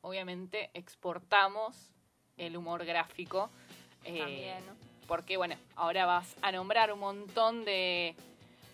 [0.00, 1.92] obviamente exportamos
[2.38, 3.50] el humor gráfico.
[4.04, 4.72] eh, También, ¿no?
[5.06, 8.14] porque bueno, ahora vas a nombrar un montón de,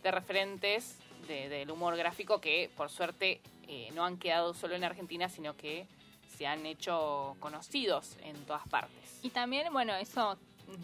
[0.02, 0.98] de referentes
[1.28, 5.56] de- del humor gráfico que por suerte eh, no han quedado solo en Argentina, sino
[5.56, 5.86] que
[6.36, 9.20] se han hecho conocidos en todas partes.
[9.22, 10.36] Y también, bueno, eso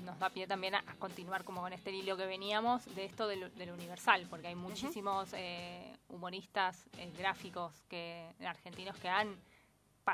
[0.04, 3.26] nos da pie también a, a continuar como con este hilo que veníamos de esto
[3.26, 9.34] del, del universal, porque hay muchísimos eh, humoristas eh, gráficos que argentinos que han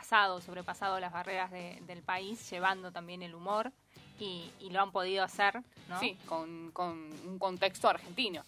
[0.00, 3.72] pasado, sobrepasado las barreras de- del país, llevando también el humor
[4.20, 5.98] y, y lo han podido hacer, ¿no?
[6.00, 6.90] Sí, con, con
[7.26, 8.42] un contexto argentino.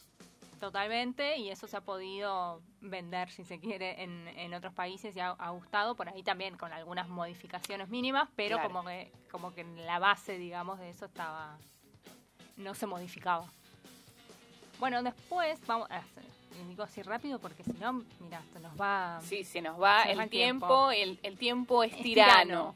[0.60, 5.20] Totalmente, y eso se ha podido vender, si se quiere, en, en otros países y
[5.20, 8.68] ha, ha gustado, por ahí también con algunas modificaciones mínimas, pero Claro.
[8.68, 11.56] como que como que en la base, digamos, de eso estaba
[12.58, 13.46] no se modificaba.
[14.78, 16.24] Bueno, después vamos a hacer,
[16.68, 20.12] digo así rápido porque si no, mira, se nos va Sí, se nos va Se
[20.12, 20.90] el va el tiempo, tiempo.
[20.90, 22.74] el, el tiempo es, Es tirano.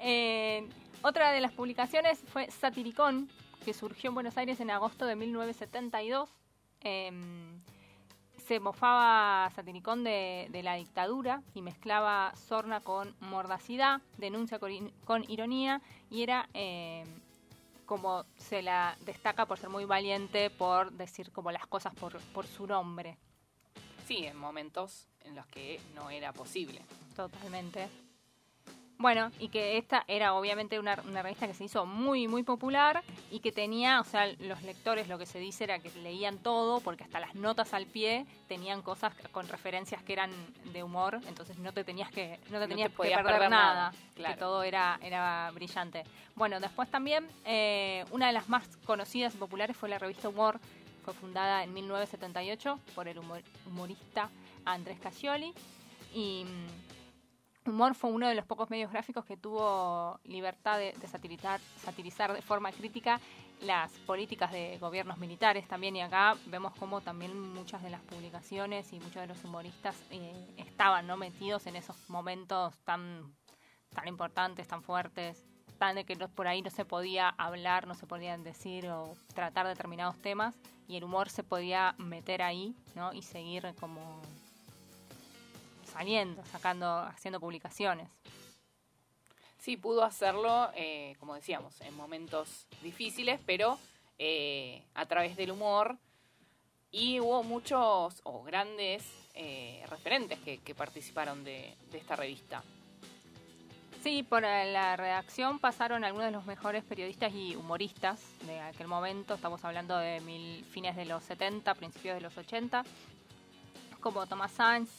[0.00, 0.68] Eh,
[1.02, 3.28] otra de las publicaciones fue Satiricón,
[3.64, 6.28] que surgió en Buenos Aires en agosto de 1972.
[6.80, 7.10] Eh,
[8.46, 15.80] se mofaba Satiricón de, de la dictadura y mezclaba sorna con mordacidad, denuncia con, ironía
[16.10, 17.04] y era eh,
[17.92, 22.46] como se la destaca por ser muy valiente, por decir como las cosas por, por
[22.46, 23.18] su nombre.
[24.06, 26.80] Sí, en momentos en los que no era posible.
[27.14, 27.90] Totalmente.
[29.02, 33.02] Bueno, y que esta era obviamente una, una revista que se hizo muy, muy popular
[33.32, 36.78] y que tenía, o sea, los lectores lo que se dice era que leían todo,
[36.80, 40.30] porque hasta las notas al pie tenían cosas con referencias que eran
[40.72, 43.50] de humor, entonces no te tenías que, no te No tenías te que perder, perder
[43.50, 44.34] nada, nada, claro.
[44.34, 46.04] que todo era, era brillante.
[46.36, 50.60] Bueno, después también, eh, una de las más conocidas y populares fue la revista Humor,
[51.04, 54.30] fue fundada en 1978 por el humor- humorista
[54.64, 55.52] Andrés Cascioli
[56.14, 56.91] y mm,
[57.64, 62.42] Humor fue uno de los pocos medios gráficos que tuvo libertad de, satirizar, satirizar de
[62.42, 63.20] forma crítica
[63.60, 65.94] las políticas de gobiernos militares también.
[65.94, 70.54] Y acá vemos cómo también muchas de las publicaciones y muchos de los humoristas eh,
[70.56, 73.32] estaban no metidos en esos momentos tan
[73.94, 75.44] tan importantes, tan fuertes,
[75.78, 79.66] tan de que por ahí no se podía hablar, no se podían decir o tratar
[79.66, 80.54] determinados temas.
[80.88, 83.12] Y el humor se podía meter ahí, ¿no?
[83.12, 84.20] Y seguir como
[85.92, 88.08] saliendo, sacando, haciendo publicaciones.
[89.58, 93.78] Sí, pudo hacerlo, eh, como decíamos, en momentos difíciles, pero
[94.18, 95.98] eh, a través del humor.
[96.90, 102.62] Y hubo muchos o grandes eh, referentes que, que participaron de, de esta revista.
[104.02, 108.88] Sí, por eh, la redacción pasaron algunos de los mejores periodistas y humoristas de aquel
[108.88, 109.34] momento.
[109.34, 112.82] Estamos hablando de mil, fines de los 70, principios de los 80,
[114.00, 114.90] como Tomás Sanz,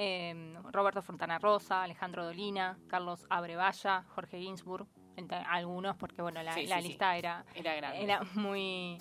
[0.00, 6.52] eh, Roberto Fontana Rosa, Alejandro Dolina, Carlos Abrevaya, Jorge Ginsburg, entre algunos, porque bueno, la,
[6.54, 6.88] Sí, la sí, sí.
[6.90, 8.02] lista era Era grande.
[8.04, 8.98] era muy,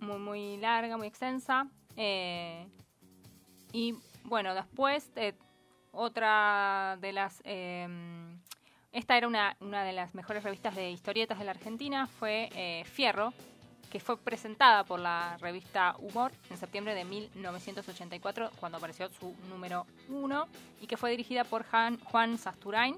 [0.00, 1.66] muy, muy larga, muy extensa.
[1.96, 2.68] Eh,
[3.72, 5.32] y bueno, después, eh,
[5.92, 7.40] otra de las...
[7.44, 7.88] eh,
[8.92, 12.84] esta era una, una de las mejores revistas de historietas de la Argentina, fue eh,
[12.84, 13.32] Fierro,
[13.90, 19.86] que fue presentada por la revista Humor en septiembre de 1984, cuando apareció su número
[20.08, 20.46] uno,
[20.80, 22.96] y que fue dirigida por Han- Juan Sasturain.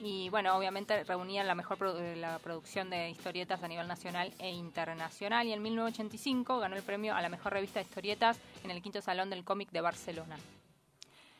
[0.00, 4.32] Y bueno, obviamente reunían la mejor produ- eh, la producción de historietas a nivel nacional
[4.38, 5.46] e internacional.
[5.48, 9.00] Y en 1985 ganó el premio a la mejor revista de historietas en el quinto
[9.02, 10.36] salón del cómic de Barcelona.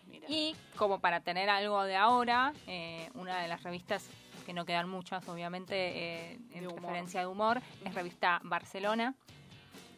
[0.09, 0.27] Mira.
[0.29, 4.05] Y como para tener algo de ahora, eh, una de las revistas,
[4.49, 9.15] que no quedan muchas obviamente, eh, en De referencia de humor, es revista Barcelona,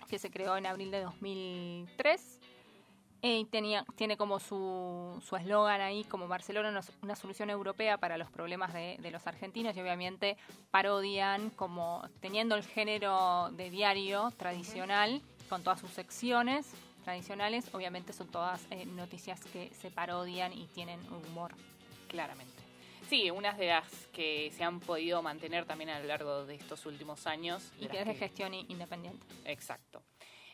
[0.08, 2.40] que se creó en abril de 2003.
[3.22, 7.98] eh, Y tenía, tiene como su su eslogan ahí, como Barcelona, una, una solución europea
[7.98, 9.76] para los problemas de, de los argentinos.
[9.76, 10.36] Y obviamente
[10.72, 16.72] parodian como teniendo el género de diario tradicional, con todas sus secciones
[17.04, 17.72] tradicionales.
[17.72, 21.52] Obviamente son todas eh, noticias que se parodian y tienen humor.
[22.08, 22.49] Claramente.
[23.11, 26.87] Sí, unas de las que se han podido mantener también a lo largo de estos
[26.87, 27.73] últimos años.
[27.79, 29.27] Y que es de gestión independiente.
[29.44, 30.03] Exacto.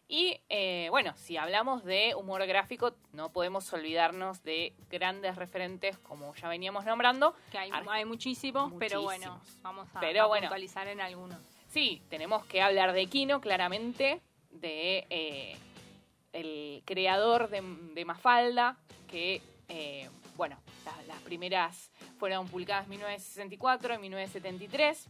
[0.09, 6.35] Y eh, bueno, si hablamos de humor gráfico, no podemos olvidarnos de grandes referentes como
[6.37, 7.35] ya veníamos nombrando.
[7.53, 10.45] Que hay, hay muchísimos, pero bueno, vamos a, Pero a bueno.
[10.47, 11.39] puntualizar en algunos.
[11.69, 15.57] Sí, tenemos que hablar de Kino, claramente, de eh,
[16.33, 17.61] el creador de,
[17.93, 18.79] de Mafalda,
[19.11, 25.09] que, eh, bueno, la- las primeras fueron publicadas en 1964, en 1973,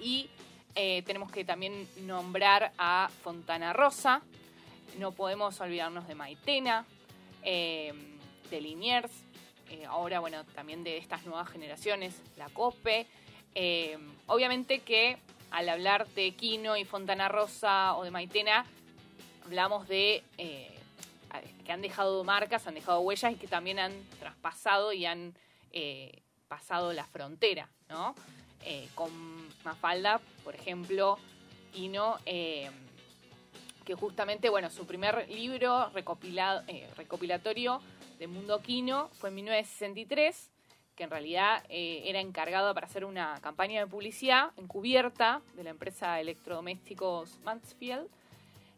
[0.00, 0.28] y
[0.74, 4.22] eh, tenemos que también nombrar a Fontana Rosa,
[4.98, 6.84] no podemos olvidarnos de Maitena,
[7.42, 7.92] eh,
[8.50, 9.10] de Liniers,
[9.70, 13.06] eh, ahora, bueno, también de estas nuevas generaciones, la COPE.
[13.54, 15.18] Eh, obviamente que
[15.50, 18.66] al hablar de Quino y Fontana Rosa o de Maitena,
[19.44, 20.70] hablamos de eh,
[21.64, 25.34] que han dejado marcas, han dejado huellas y que también han traspasado y han
[25.76, 28.14] eh, pasado la frontera, ¿no?
[28.62, 29.10] Eh, con
[29.64, 31.18] Mafalda, por ejemplo,
[31.72, 32.70] Quino, eh,
[33.84, 36.62] que justamente, bueno, su primer libro recopilado,
[36.96, 37.80] recopilatorio
[38.20, 40.52] de Mundo Quino fue en 1963,
[40.94, 46.20] que en realidad era encargado para hacer una campaña de publicidad encubierta de la empresa
[46.20, 48.06] Electrodomésticos Mansfield,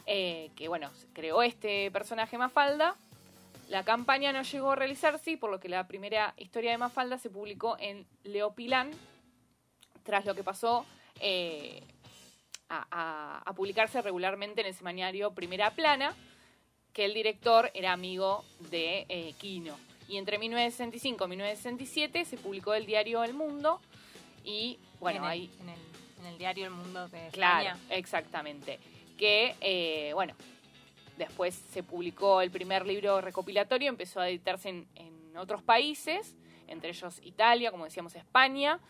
[0.07, 2.97] que bueno, creó este personaje Mafalda.
[3.68, 7.30] La campaña no llegó a realizarse, por lo que la primera historia de Mafalda se
[7.30, 8.90] publicó en Leopilán,
[10.04, 10.86] tras lo que pasó
[11.20, 11.82] eh,
[12.68, 16.14] a, a- a publicarse regularmente en el semanario Primera Plana,
[16.92, 19.76] que el director era amigo de eh, Quino.
[20.08, 23.80] Y entre 1965 y 1967 se publicó el diario El Mundo
[24.44, 25.78] y bueno, en el, ahí en el,
[26.20, 27.96] en el diario El Mundo de Claro, España.
[27.96, 28.78] exactamente.
[29.18, 30.34] Que, eh, bueno,
[31.16, 36.34] después se publicó el primer libro recopilatorio, empezó a editarse en, otros países,
[36.66, 38.80] entre ellos Italia, como decíamos, España,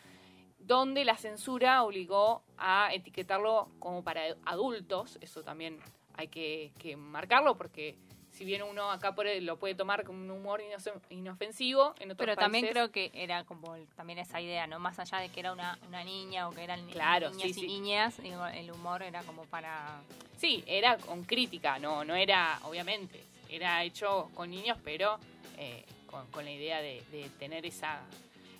[0.61, 5.19] donde la censura obligó a etiquetarlo como para adultos.
[5.21, 5.81] Eso también
[6.15, 7.99] hay que marcarlo porque
[8.37, 10.61] si bien uno acá por él lo puede tomar con un humor
[11.09, 14.79] inofensivo, en otros Pero también países- creo que era como también esa idea, ¿no?
[14.79, 17.61] Más allá de que era una, una niña o que eran Claro, niñas sí, y
[17.63, 17.67] sí.
[17.67, 20.01] niñas, digo, el humor era como para...
[20.37, 25.19] Sí, era con crítica, no, no era, obviamente, era hecho con niños, pero
[25.57, 28.03] eh, con, con la idea de, de tener esa,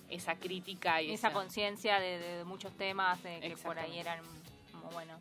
[0.09, 4.21] esa crítica y esa conciencia de, de- muchos temas de que por ahí eran
[4.71, 5.19] como bueno.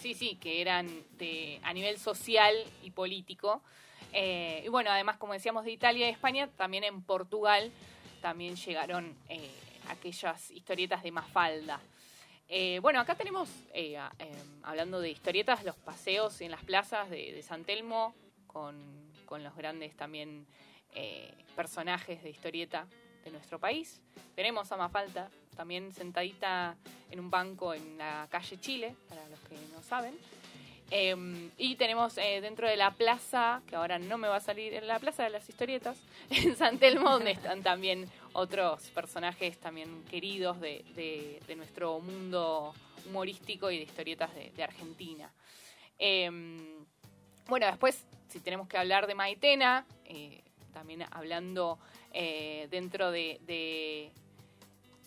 [0.00, 0.88] Sí, sí, que eran
[1.18, 3.62] de, a nivel social y político.
[4.12, 7.70] Eh, y bueno, además, como decíamos, de Italia y España, también en Portugal
[8.20, 9.50] también llegaron eh,
[9.88, 11.80] aquellas historietas de Mafalda.
[12.48, 13.48] Eh, bueno, acá tenemos,
[14.62, 18.14] hablando de historietas, los paseos en las plazas de, de San Telmo,
[18.46, 18.76] con,
[19.26, 20.46] con los grandes también
[21.56, 22.86] personajes de historieta
[23.24, 24.00] de nuestro país.
[24.36, 26.76] Tenemos a Mafalda también sentadita
[27.10, 30.14] en un banco en la calle Chile, para los que no saben.
[30.90, 31.16] Eh,
[31.56, 34.86] y tenemos eh, dentro de la plaza, que ahora no me va a salir, en
[34.86, 35.98] la plaza de las historietas,
[36.30, 42.74] en San Telmo, donde están también otros personajes también queridos de, de- de nuestro mundo
[43.06, 45.30] humorístico y de historietas de, de Argentina.
[45.98, 46.30] Eh,
[47.46, 50.42] bueno, después, si tenemos que hablar de Maitena, eh,
[50.72, 51.78] también hablando
[52.12, 53.38] eh, dentro de,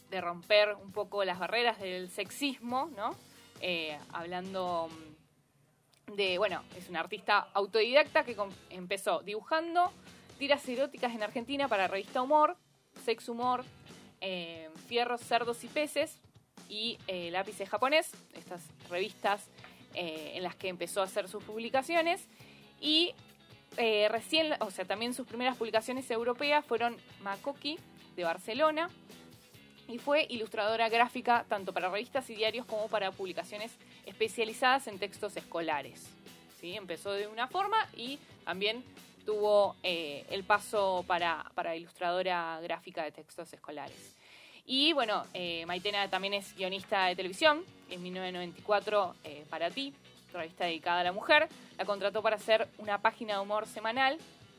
[0.10, 3.16] de- romper un poco las barreras del sexismo, ¿no?
[3.62, 4.90] Eh, hablando
[6.08, 8.36] mm, de, bueno, es una artista autodidacta que
[8.70, 9.92] empezó dibujando
[10.38, 12.56] tiras eróticas en Argentina para revista Humor,
[13.04, 13.66] Sex Humor,
[14.22, 16.20] eh, Fierros, Cerdos y Peces
[16.70, 19.48] y eh, Lápices Japonés, estas revistas
[19.94, 22.28] eh, en las que empezó a hacer sus publicaciones.
[22.80, 23.14] Y
[24.10, 27.78] recién, o sea, también sus primeras publicaciones europeas fueron Makoki
[28.16, 28.90] de Barcelona
[29.88, 33.72] y fue ilustradora gráfica tanto para revistas y diarios como para publicaciones
[34.06, 36.08] especializadas en textos escolares.
[36.60, 36.76] ¿sí?
[36.76, 38.84] Empezó de una forma y también
[39.26, 44.16] tuvo eh, el paso para, para ilustradora gráfica de textos escolares.
[44.66, 49.94] Y bueno, eh, Maitena también es guionista de televisión, en 1994 eh, para ti,
[50.34, 54.18] revista dedicada a la mujer, la contrató para hacer una página de humor semanal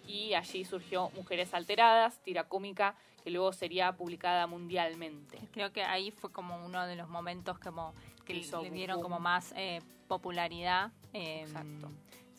[0.09, 5.38] y allí surgió Mujeres Alteradas, tira cómica que luego sería publicada mundialmente.
[5.52, 7.92] Creo que ahí fue como uno de los momentos como
[8.24, 9.02] que Hizo le dieron boom.
[9.04, 10.90] como más eh, popularidad.
[11.12, 11.90] eh, Exacto.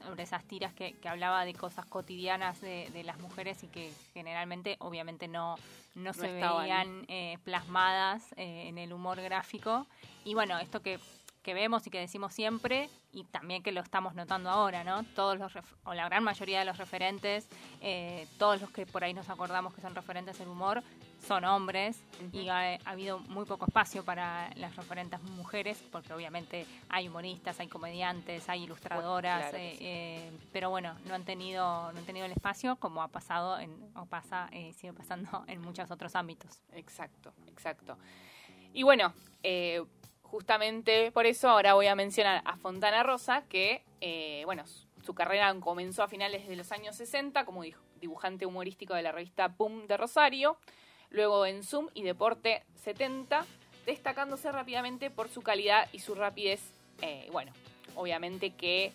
[0.03, 3.91] sobre esas tiras que, que hablaba de cosas cotidianas de, de las mujeres y que
[4.13, 5.57] generalmente obviamente no,
[5.95, 6.63] no, se estaban.
[6.63, 9.85] veían eh, plasmadas eh, en el humor gráfico.
[10.23, 10.99] Y bueno, esto que,
[11.43, 15.03] que vemos y que decimos siempre y también que lo estamos notando ahora, ¿no?
[15.15, 17.47] Todos los, ref- o la gran mayoría de los referentes,
[17.81, 20.83] eh, todos los que por ahí nos acordamos que son referentes del humor,
[21.25, 26.65] son hombres y ha, ha habido muy poco espacio para las referentes mujeres, porque obviamente
[26.89, 29.85] hay humoristas, hay comediantes, hay ilustradoras, claro eh, sí.
[29.85, 33.91] eh, pero bueno, no han tenido, no han tenido el espacio como ha pasado en,
[33.95, 36.61] o pasa, sigue pasando en muchos otros ámbitos.
[36.73, 37.97] Exacto, exacto.
[38.71, 39.83] Y bueno, eh,
[40.31, 44.63] justamente por eso ahora voy a mencionar a Fontana Rosa, que, eh, bueno,
[45.03, 47.63] su, carrera comenzó a finales de los años 60 como
[47.99, 50.57] dibujante humorístico de la revista Boom de Rosario,
[51.09, 53.43] luego en Zoom y Deporte 70,
[53.87, 56.61] destacándose rápidamente por su calidad y su rapidez.
[57.01, 57.51] eh, bueno,
[57.95, 58.91] obviamente que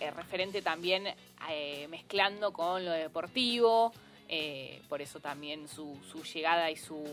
[0.00, 1.06] eh, referente también
[1.50, 3.92] eh, mezclando con lo deportivo,
[4.88, 7.04] por eso también su, su llegada y su,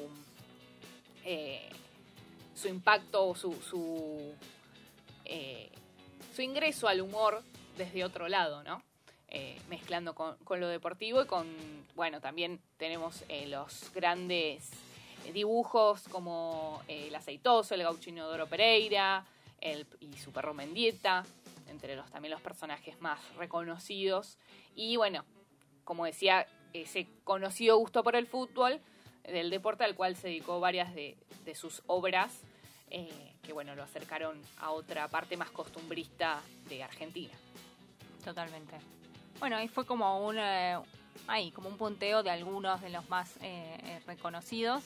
[2.56, 4.34] su impacto o su, su,
[5.26, 5.70] eh,
[6.36, 7.42] su ingreso al humor
[7.78, 8.84] desde otro lado, ¿no?
[9.28, 11.48] Eh, mezclando con, lo deportivo y con,
[11.96, 14.70] bueno, también tenemos eh, los grandes
[15.34, 19.26] dibujos como el aceitoso, el gauchino Doro Pereira
[19.64, 21.24] el, y su perro Mendieta,
[21.68, 24.38] entre los también los personajes más reconocidos.
[24.76, 25.24] Y bueno,
[25.84, 28.82] como decía, ese conocido gusto por el fútbol,
[29.24, 32.42] del deporte al cual se dedicó varias de, de sus obras,
[32.90, 37.34] eh, que bueno, lo acercaron a otra parte más costumbrista de Argentina.
[38.24, 38.76] Totalmente.
[39.40, 40.78] Bueno, ahí fue como un, eh,
[41.28, 44.84] ahí, como un punteo de algunos de los más eh, reconocidos.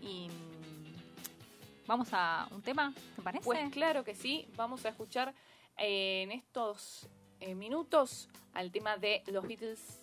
[0.00, 3.44] Y mm, vamos a un tema, ¿te parece?
[3.44, 5.34] Pues claro que sí, vamos a escuchar
[5.76, 7.08] en estos
[7.54, 10.00] minutos al tema de los Beatles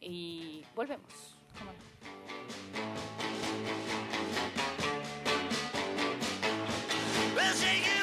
[0.00, 1.36] y volvemos.
[7.54, 7.95] music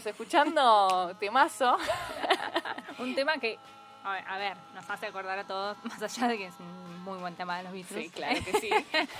[0.00, 1.76] estábamos escuchando temazo.
[2.98, 3.58] Un tema que,
[4.04, 7.34] a ver, nos hace acordar a todos, más allá de que es un muy buen
[7.34, 8.04] tema de los Beatles.
[8.04, 8.70] Sí, claro que sí.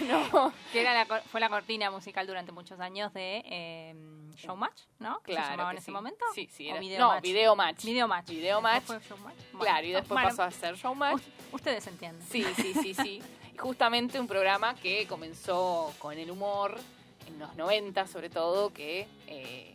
[0.06, 3.94] No, que era la fue la cortina musical durante muchos años de eh,
[4.36, 5.20] Showmatch, ¿no?
[5.22, 5.50] ¿Que se claro.
[5.52, 5.90] llamaba en ese sí.
[5.92, 6.24] momento?
[6.34, 6.68] Sí, sí.
[6.68, 7.22] ¿O Era, Video no, Match?
[7.22, 7.84] Video Match.
[7.84, 8.28] Video Match.
[8.28, 8.84] Video ¿Después Match.
[8.84, 9.36] fue Showmatch?
[9.52, 11.22] Bueno, Claro, y después bueno, pasó a ser Showmatch.
[11.52, 12.26] Ustedes entienden.
[12.26, 13.22] Sí, sí, sí, sí.
[13.58, 16.78] Justamente un programa que comenzó con el humor
[17.26, 19.74] en los 90 sobre todo, que eh,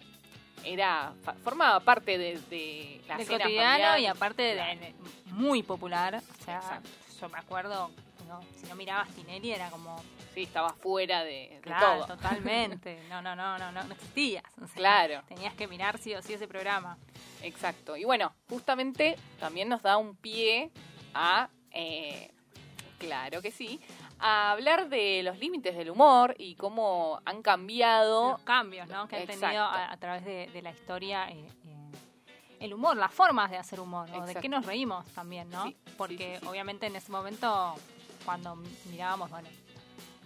[0.65, 1.13] era
[1.43, 3.99] formaba parte de, de la de cena cotidiano familiar.
[3.99, 4.95] y aparte de-
[5.27, 6.15] muy popular.
[6.39, 6.89] O sea, Exacto.
[7.21, 7.91] yo me acuerdo,
[8.27, 10.01] no, si no mirabas Tinelli era como,
[10.33, 12.07] Sí, estaba fuera de, claro, todo.
[12.17, 12.99] totalmente.
[13.07, 14.43] No, no, no, no, no, no existías.
[14.61, 15.21] O sea, Claro.
[15.29, 16.97] Tenías que mirar sí o sí ese programa.
[17.41, 17.95] Exacto.
[17.95, 20.71] Y bueno, justamente también nos da un pie
[21.13, 22.31] a, eh,
[22.97, 23.79] claro que sí,
[24.19, 28.31] a hablar de los límites del humor y cómo han cambiado.
[28.31, 29.07] Los cambios, ¿no?
[29.07, 31.91] Que han tenido a, a través de, de la historia eh, eh,
[32.59, 35.65] el humor, las formas de hacer humor, o de qué nos reímos también, ¿no?
[35.65, 36.47] Sí, Porque sí, sí.
[36.47, 37.75] obviamente en ese momento,
[38.23, 38.55] cuando
[38.89, 39.49] mirábamos, bueno,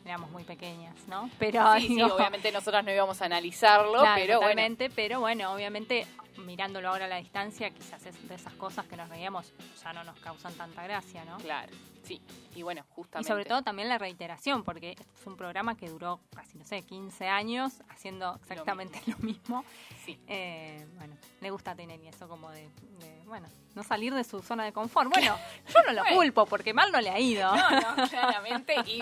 [0.06, 1.30] éramos muy pequeñas, ¿no?
[1.40, 6.08] Pero Sí, sí, obviamente nosotros no íbamos a analizarlo, Claro, pero bueno, pero bueno, obviamente
[6.46, 10.04] mirándolo ahora a la distancia, quizás es de esas cosas que nos reíamos ya no
[10.04, 11.38] nos causan tanta gracia, ¿no?
[11.38, 11.72] claro,
[12.04, 12.22] sí.
[12.56, 13.28] Y bueno, Y justamente.
[13.32, 16.82] sobre todo también la reiteración, porque este es un programa que duró casi, no sé,
[16.82, 19.64] 15 años haciendo exactamente lo mismo.
[20.06, 20.20] Sí.
[20.28, 22.64] Eh, bueno, le gusta Tinelli eso como de,
[23.00, 25.10] de, bueno, no salir de su zona de confort.
[25.12, 25.38] Bueno,
[25.74, 26.18] yo no lo Bueno.
[26.18, 27.56] culpo porque mal no le ha ido.
[27.56, 29.02] No, no, claramente, y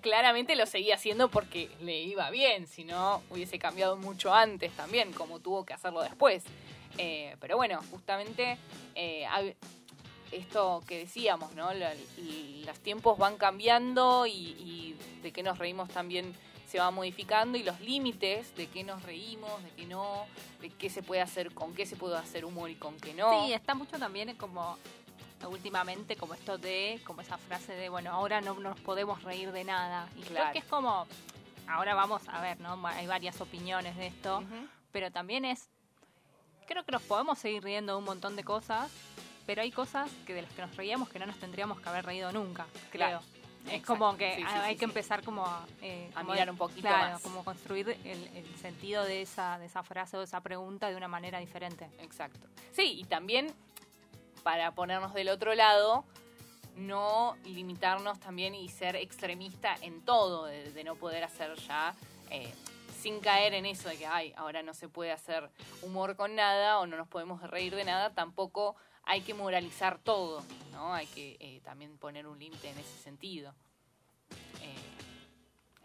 [0.00, 5.12] claramente lo seguía haciendo porque le iba bien, si no hubiese cambiado mucho antes también,
[5.12, 6.42] como tuvo que hacerlo después.
[6.98, 8.56] Eh, pero bueno, justamente
[8.94, 9.26] eh,
[10.32, 11.72] esto que decíamos, ¿no?
[11.72, 16.34] La- y los tiempos van cambiando y, y de qué nos reímos también
[16.66, 20.26] se va modificando y los límites de qué nos reímos, de qué no,
[20.60, 23.46] de qué se puede hacer, con qué se puede hacer humor y con qué no.
[23.46, 24.76] Sí, está mucho también como
[25.48, 29.62] últimamente como esto de, como esa frase de, bueno, ahora no nos podemos reír de
[29.62, 30.08] nada.
[30.16, 30.52] Y creo Claro.
[30.54, 31.06] que es como,
[31.68, 32.84] ahora vamos a ver, ¿no?
[32.88, 34.42] Hay varias opiniones de esto,
[34.90, 35.68] pero también es,
[36.66, 38.90] creo que nos podemos seguir riendo de un montón de cosas,
[39.46, 42.04] pero hay cosas que de las que nos reíamos que no nos tendríamos que haber
[42.04, 43.08] reído nunca, creo.
[43.08, 43.20] Claro.
[43.66, 43.98] Es Exacto.
[43.98, 46.56] como que Sí, sí, hay sí, que empezar como a, eh, A como mirar un
[46.56, 47.22] poquito claro, más.
[47.22, 50.94] como construir el, el sentido de esa, de esa frase o de esa pregunta de
[50.94, 51.88] una manera diferente.
[51.98, 52.46] Exacto.
[52.72, 53.52] Sí, y también
[54.44, 56.04] para ponernos del otro lado,
[56.76, 61.92] no limitarnos también y ser extremista en todo, de, de no poder hacer ya,
[62.30, 62.52] eh,
[62.96, 65.48] sin caer en eso de que, ay, ahora no se puede hacer
[65.82, 70.42] humor con nada o no nos podemos reír de nada, tampoco hay que moralizar todo,
[70.72, 70.92] ¿no?
[70.94, 73.54] Hay que eh, también poner un límite en ese sentido.
[74.60, 74.74] Eh,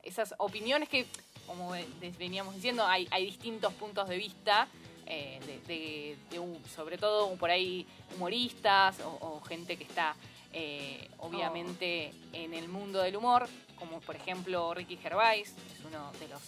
[0.04, 1.06] esas opiniones que,
[1.46, 1.74] como
[2.18, 4.68] veníamos diciendo, hay, hay distintos puntos de vista,
[5.06, 7.86] eh, de, de- de un- sobre todo por ahí
[8.16, 10.16] humoristas o, o gente que está
[10.54, 13.48] eh, obviamente en el mundo del humor,
[13.78, 16.42] como por ejemplo Ricky Gervais, es uno de los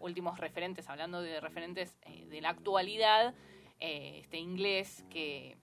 [0.00, 3.34] últimos referentes, hablando de referentes eh, de la actualidad,
[3.78, 5.56] eh, este inglés que,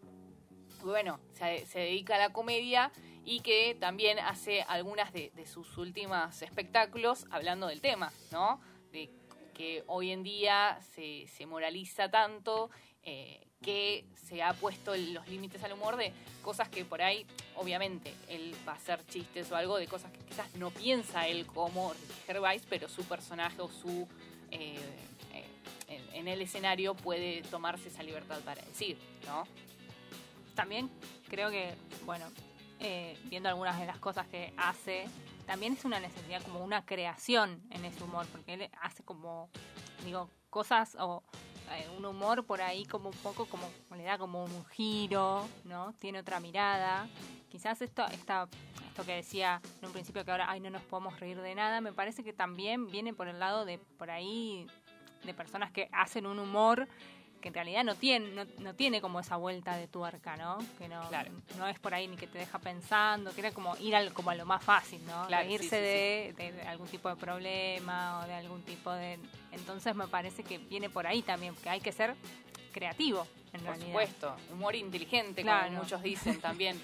[0.83, 2.91] bueno, se, dedica a la comedia
[3.25, 8.61] y que también hace algunas de, sus últimos espectáculos hablando del tema, ¿no?
[8.91, 9.11] De
[9.53, 12.69] que hoy en día se, se moraliza tanto,
[13.03, 16.13] eh, que se ha puesto los límites al humor de
[16.43, 17.25] cosas que por ahí,
[17.55, 21.45] obviamente, él va a hacer chistes o algo de cosas que quizás no piensa él
[21.47, 21.93] como
[22.25, 24.07] Gervais, pero su personaje o su...
[24.51, 24.77] eh,
[25.33, 29.43] eh, en, el escenario puede tomarse esa libertad para decir, ¿no?
[30.55, 30.89] También
[31.29, 31.75] creo que,
[32.05, 32.25] bueno,
[32.79, 35.05] eh, viendo algunas de las cosas que hace,
[35.45, 39.49] también es una necesidad como una creación en ese humor, porque él hace como,
[40.03, 41.23] digo, cosas o
[41.97, 45.93] un humor por ahí como un poco como le da como un giro, ¿no?
[45.99, 47.07] Tiene otra mirada.
[47.49, 48.47] Quizás esto, esta,
[48.87, 51.81] esto que decía en un principio que ahora, ay, no nos podemos reír de nada,
[51.81, 54.67] me parece que también viene por el lado de por ahí
[55.23, 56.87] de personas que hacen un humor
[57.41, 60.57] que en realidad no tiene, no, no tiene como esa vuelta de tuerca, ¿no?
[60.77, 61.31] Que no, Claro.
[61.57, 64.29] no es por ahí ni que te deja pensando, que era como ir al, como
[64.31, 65.27] a lo más fácil, ¿no?
[65.27, 69.19] Claro, sí, sí, de, algún tipo de problema o de algún tipo de...
[69.51, 72.15] Entonces me parece que viene por ahí también, que hay que ser
[72.73, 73.87] creativo, en Por realidad.
[73.87, 75.67] supuesto, humor inteligente, Claro.
[75.67, 76.79] como muchos dicen también.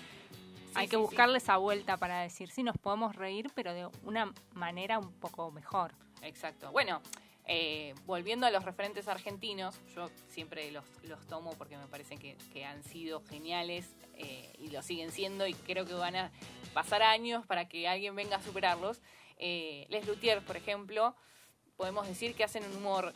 [0.75, 4.97] hay que buscarle esa vuelta para decir, sí, nos podemos reír, pero de una manera
[4.99, 5.93] un poco mejor.
[6.21, 6.71] Exacto.
[6.71, 7.01] Bueno,
[7.45, 12.65] eh, volviendo a los referentes argentinos, yo siempre los, los tomo porque me parece que,
[12.65, 16.31] han sido geniales eh, y lo siguen siendo y creo que van a
[16.73, 19.01] pasar años para que alguien venga a superarlos.
[19.37, 21.15] Eh, Les Luthier, por ejemplo,
[21.75, 23.13] podemos decir que hacen un humor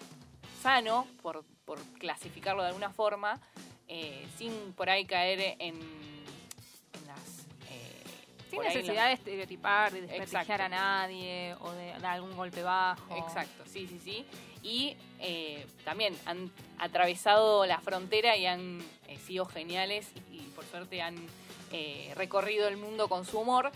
[0.62, 3.40] sano, por, por clasificarlo de alguna forma,
[3.88, 5.80] eh, sin por ahí caer en,
[8.50, 13.16] Sin en necesidad de estereotipar, de desprestigiar a nadie o de dar algún golpe bajo.
[13.18, 14.26] Exacto, sí, sí, sí.
[14.64, 21.02] Y eh, también han atravesado la frontera y han eh, sido geniales y, por suerte
[21.02, 21.16] han
[21.72, 23.72] eh, recorrido el mundo con su humor.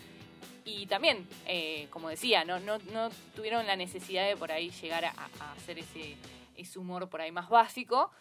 [0.63, 5.05] Y también, eh, como decía, no, no, no tuvieron la necesidad de por ahí llegar
[5.05, 6.17] a, a hacer ese,
[6.55, 8.11] ese humor por ahí más básico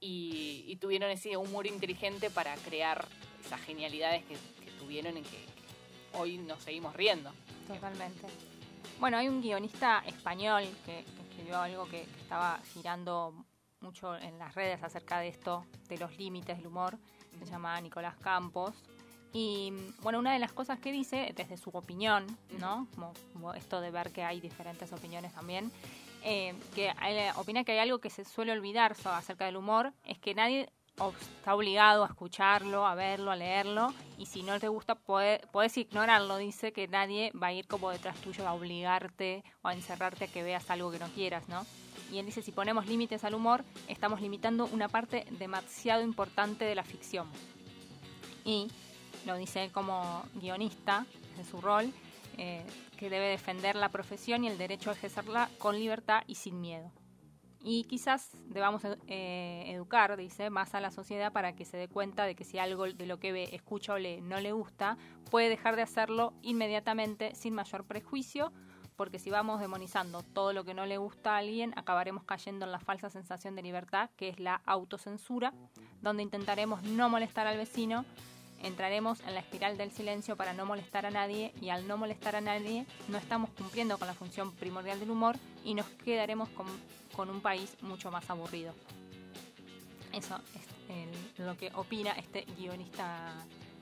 [0.00, 3.06] y, y tuvieron ese humor inteligente para crear
[3.44, 4.34] esas genialidades que,
[4.64, 5.49] que tuvieron que, que
[6.14, 7.30] hoy nos seguimos riendo.
[7.66, 8.26] Totalmente.
[8.98, 13.34] Bueno, hay un guionista español que, que escribió algo que, que estaba girando
[13.80, 16.98] mucho en las redes acerca de esto, de los límites del humor.
[17.38, 18.74] Se llama Nicolás Campos.
[19.32, 22.26] Y bueno, una de las cosas que dice, desde su opinión,
[22.58, 22.88] ¿no?
[22.94, 25.70] Como, como esto de ver que hay diferentes opiniones también,
[26.22, 30.18] eh, que él opina que hay algo que se suele olvidar acerca del humor, es
[30.18, 30.68] que nadie
[31.08, 35.76] está obligado a escucharlo, a verlo, a leerlo, y si no te gusta, puede- puedes
[35.76, 36.36] ignorarlo.
[36.36, 40.28] Dice que nadie va a ir como detrás tuyo a obligarte o a encerrarte a
[40.28, 41.64] que veas algo que no quieras, ¿no?
[42.12, 46.74] Y él dice, si ponemos límites al humor, estamos limitando una parte demasiado importante de
[46.74, 47.28] la ficción.
[48.44, 48.68] Y
[49.26, 51.92] lo dice él como guionista, de su rol,
[52.36, 52.64] eh,
[52.96, 56.90] que debe defender la profesión y el derecho a ejercerla con libertad y sin miedo.
[57.62, 62.24] Y quizás debamos eh, educar, dice, más a la sociedad para que se dé cuenta
[62.24, 64.96] de que si algo de lo que ve, escucha o lee no le gusta,
[65.30, 68.50] puede dejar de hacerlo inmediatamente sin mayor prejuicio,
[68.96, 72.72] porque si vamos demonizando todo lo que no le gusta a alguien, acabaremos cayendo en
[72.72, 75.52] la falsa sensación de libertad, que es la autocensura,
[76.00, 78.06] donde intentaremos no molestar al vecino
[78.62, 82.36] entraremos en la espiral del silencio para no molestar a nadie y al no molestar
[82.36, 86.66] a nadie no estamos cumpliendo con la función primordial del humor y nos quedaremos con,
[87.20, 88.72] con un país mucho más aburrido.
[90.10, 90.40] Eso
[90.88, 93.34] es lo que opina este guionista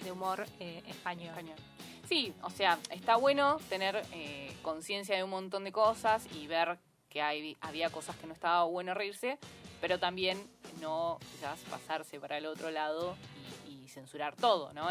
[0.03, 1.37] de humor eh, español.
[2.09, 6.81] Sí, o sea, está bueno tener eh, conciencia de un montón de cosas y ver
[7.09, 7.23] que
[7.61, 9.39] había cosas que no estaba bueno reírse,
[9.81, 10.37] pero también
[10.81, 13.15] no quizás pasarse para el otro lado
[13.69, 14.89] y, censurar todo, ¿no?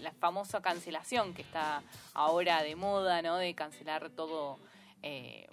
[0.00, 1.82] La famosa cancelación que está
[2.12, 3.36] ahora de moda, ¿no?
[3.36, 4.58] De cancelar todo.
[5.02, 5.46] eh,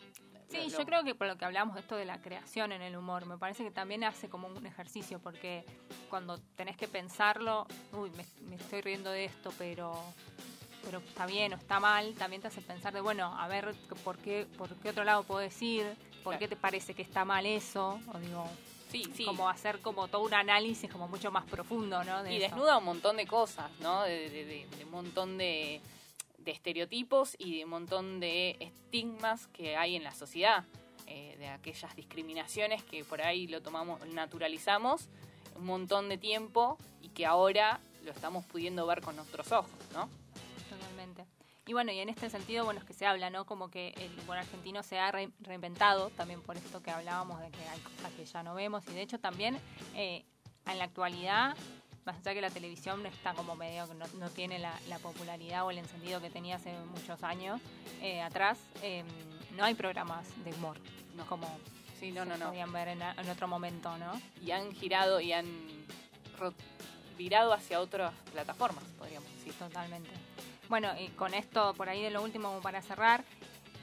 [0.50, 2.82] Sí, lo- yo creo que por lo que hablamos de esto de la creación en
[2.82, 5.64] el humor, me parece que también hace como un ejercicio, porque
[6.10, 9.94] cuando tenés que pensarlo, uy, me, me estoy riendo de esto, pero
[10.86, 14.18] pero está bien o está mal, también te hace pensar de, bueno, a ver, ¿por
[14.18, 15.86] qué, por qué otro lado puedo decir?
[16.24, 18.00] ¿Por qué te parece que está mal eso?
[18.14, 18.48] O digo,
[18.90, 19.26] Sí, sí.
[19.26, 22.24] como hacer como todo un análisis como mucho más profundo, ¿no?
[22.24, 22.56] De y eso.
[22.56, 24.04] desnuda un montón de cosas, ¿no?
[24.04, 25.82] De, de- de- de un montón de,
[26.52, 30.66] estereotipos y de un montón de estigmas que hay en la sociedad,
[31.08, 35.08] eh, de aquellas discriminaciones que por ahí lo tomamos, naturalizamos
[35.56, 40.10] un montón de tiempo y que ahora lo estamos pudiendo ver con nuestros ojos, ¿no?
[40.70, 41.26] Totalmente.
[41.66, 43.46] Y bueno, y en este sentido, bueno, es que se habla, ¿no?
[43.46, 47.52] Como que el humor argentino se ha re- reinventado, también por esto que hablábamos de
[47.52, 49.60] que hay cosas que ya no vemos, y de hecho también
[49.96, 50.24] eh,
[50.66, 51.56] en la actualidad,
[52.10, 55.64] más allá que la televisión está como medio que no, no tiene la, la popularidad
[55.66, 57.62] o el encendido que tenía hace muchos años
[58.02, 59.04] eh, atrás, eh,
[59.56, 60.78] no hay programas de humor,
[61.16, 61.26] No.
[61.28, 61.48] como
[62.00, 62.48] Sí, no, se no, no.
[62.48, 64.20] podían ver en, en otro momento, ¿no?
[64.42, 65.46] Y han girado y han
[67.18, 69.54] virado hacia otras plataformas, podríamos decir.
[69.54, 70.10] Totalmente.
[70.70, 73.24] Bueno, y con esto por ahí de lo último como para cerrar,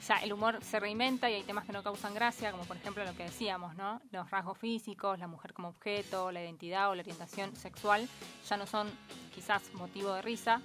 [0.07, 3.03] ya el humor se reinventa y hay temas que no causan gracia, como por ejemplo
[3.03, 4.01] lo que decíamos, ¿no?
[4.11, 8.07] Los rasgos físicos, la mujer como objeto, la identidad o la orientación sexual
[8.47, 8.89] ya no son
[9.35, 10.61] quizás motivo de risa.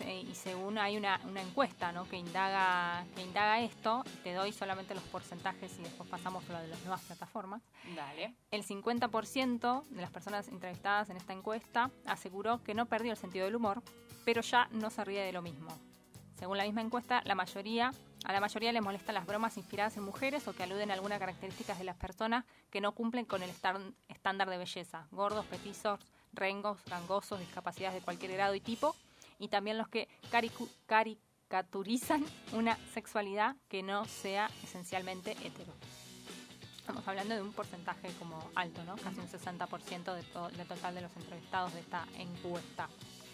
[0.00, 2.02] Y según hay una, una encuesta ¿no?
[2.08, 6.58] que, indaga, que indaga esto, te doy solamente los porcentajes y después pasamos a lo
[6.58, 7.62] de las nuevas plataformas.
[7.94, 8.34] Dale.
[8.50, 13.44] El 50% de las personas entrevistadas en esta encuesta aseguró que no perdió el sentido
[13.44, 13.84] del humor,
[14.24, 15.68] pero ya no se ríe de lo mismo.
[16.38, 17.92] Según la misma encuesta, la mayoría,
[18.24, 21.18] a la mayoría les molestan las bromas inspiradas en mujeres o que aluden a algunas
[21.18, 25.06] características de las personas que no cumplen con el estándar de belleza.
[25.12, 26.00] Gordos, petizos,
[26.32, 28.94] rengos, gangosos, discapacidades de cualquier grado y tipo.
[29.38, 35.72] Y también los que caricaturizan una sexualidad que no sea esencialmente hetero.
[36.78, 38.96] Estamos hablando de un porcentaje como alto, ¿no?
[38.96, 42.88] Casi un 60% de to- del total de los entrevistados de esta encuesta.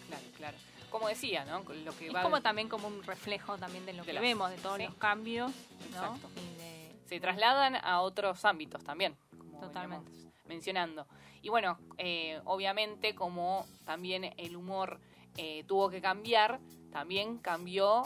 [0.07, 0.57] Claro, claro.
[0.91, 1.59] Como decía, ¿no?
[1.59, 4.51] Lo que Es va como también como un reflejo también de lo De que vemos,
[4.51, 4.83] de todos sí.
[4.83, 5.49] los cambios,
[5.91, 5.97] ¿no?
[6.15, 6.29] Exacto.
[6.35, 10.11] Y de- se trasladan a otros ámbitos también, como Totalmente.
[10.45, 11.07] mencionando.
[11.41, 14.99] Y bueno, eh, obviamente como también el humor
[15.37, 16.59] eh, tuvo que cambiar,
[16.91, 18.03] también cambió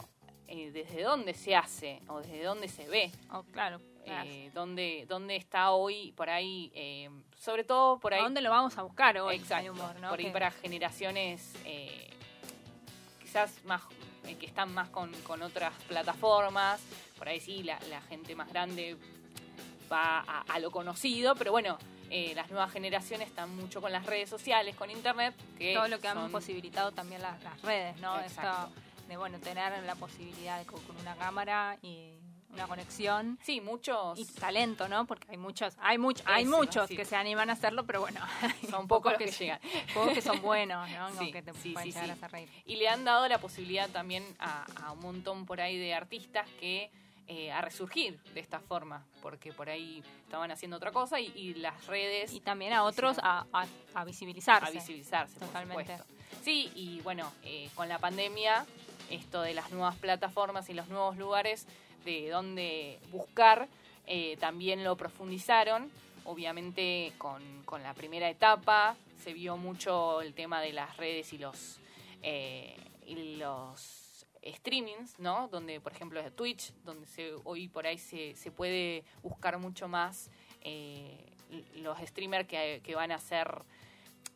[0.48, 3.80] eh, desde dónde se hace o desde dónde se ve, oh, claro.
[4.04, 8.20] eh, dónde, dónde está hoy por ahí, eh, sobre todo por ahí.
[8.20, 10.08] ¿A dónde lo vamos a buscar hoy Exacto, el humor, no?
[10.10, 12.08] por ahí para generaciones eh,
[13.36, 13.82] quizás más
[14.24, 16.80] eh, que están más con, con otras plataformas,
[17.18, 18.96] por ahí sí, la, la gente más grande
[19.92, 21.76] va a, a lo conocido, pero bueno,
[22.08, 25.98] eh, las nuevas generaciones están mucho con las redes sociales, con internet, que todo lo
[26.00, 28.18] que han son- posibilitado también las, las redes, ¿no?
[28.22, 28.70] Exacto.
[28.70, 32.12] Esto de, bueno, tener la posibilidad de con una cámara y
[32.56, 35.06] una conexión Sí, muchos y talento, ¿no?
[35.06, 36.96] Porque hay muchos, hay muchos, hay Eso, muchos sí.
[36.96, 38.20] que se animan a hacerlo, pero bueno,
[38.70, 39.60] son pocos que llegan.
[39.94, 41.08] pocos que son buenos, ¿no?
[41.12, 42.10] Sí, Como que te sí, pueden sí, llegar sí.
[42.10, 42.48] a hacer reír.
[42.66, 46.48] Y le han dado la posibilidad también a, a un montón por ahí de artistas
[46.58, 46.90] que
[47.28, 51.54] eh, a resurgir de esta forma, porque por ahí estaban haciendo otra cosa y, y
[51.54, 54.68] las redes Y también a otros a, a, a visibilizarse.
[54.68, 55.96] a visibilizarse, Totalmente.
[55.96, 56.06] por.
[56.44, 58.64] Sí, y bueno, eh, con la pandemia,
[59.10, 61.66] esto de las nuevas plataformas y los nuevos lugares
[62.06, 63.68] de donde buscar,
[64.06, 65.90] eh, también lo profundizaron.
[66.24, 71.38] Obviamente con, con la primera etapa se vio mucho el tema de las redes y
[71.38, 71.78] los,
[72.22, 72.74] eh,
[73.06, 75.48] y los streamings, ¿no?
[75.48, 79.88] Donde, por ejemplo, es Twitch, donde se, hoy por ahí se, se puede buscar mucho
[79.88, 80.30] más
[80.62, 81.32] eh,
[81.76, 83.62] los streamers que, que van a hacer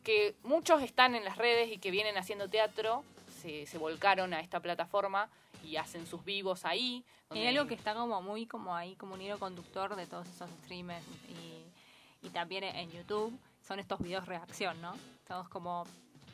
[0.03, 3.03] que muchos están en las redes y que vienen haciendo teatro,
[3.41, 5.29] se, se volcaron a esta plataforma
[5.63, 7.03] y hacen sus vivos ahí.
[7.29, 10.27] Donde- hay algo que está como muy como ahí, como un hilo conductor de todos
[10.27, 13.37] esos streamers y, y también en YouTube
[13.67, 14.93] son estos videos reacción, ¿no?
[15.27, 15.85] Todos como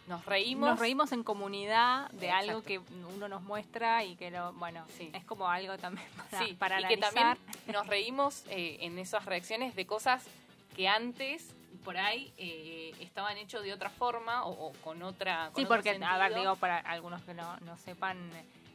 [0.08, 0.70] nos reímos.
[0.70, 2.49] nos reímos en comunidad de Exacto.
[2.49, 5.12] algo que uno nos muestra y que lo, bueno, Sí.
[5.14, 7.38] es como algo también para, Sí, para y que analizar.
[7.38, 10.26] también nos reímos eh, en esas reacciones de cosas
[10.78, 11.53] que antes
[11.88, 15.51] por ahí eh, estaban hechos de otra forma o, o con otra.
[15.53, 18.29] con Sí, porque, a ver, digo, para algunos que no, no sepan,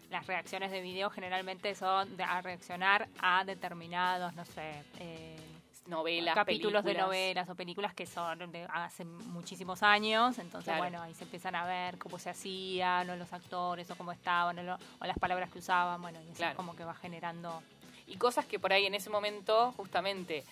[0.08, 5.36] las reacciones de video generalmente son de, a reaccionar a determinados, no sé, eh,
[5.88, 10.38] novelas, capítulos de novelas o películas que son de hace muchísimos años.
[10.38, 10.78] Entonces, Claro.
[10.78, 14.58] bueno, ahí se empiezan a ver cómo se hacían, o los actores, o cómo estaban,
[14.58, 16.00] o, lo- o las palabras que usaban.
[16.00, 16.52] Bueno, y eso Claro.
[16.52, 17.62] es como que va generando.
[18.06, 20.44] y cosas que por ahí en ese momento justamente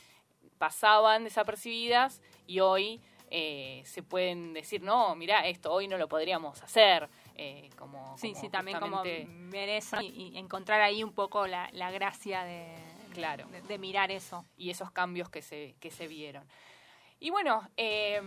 [0.60, 3.00] pasaban desapercibidas y hoy
[3.30, 7.08] eh, se pueden decir, no, mira, esto hoy no lo podríamos hacer.
[7.34, 11.46] eh, como, Sí, como sí, también como justamente- eso y, y encontrar ahí un poco
[11.46, 12.74] la, la gracia de,
[13.14, 13.46] Claro.
[13.48, 14.44] de, de mirar eso.
[14.58, 16.46] y esos cambios que se, que se vieron.
[17.20, 18.20] Y bueno, eh,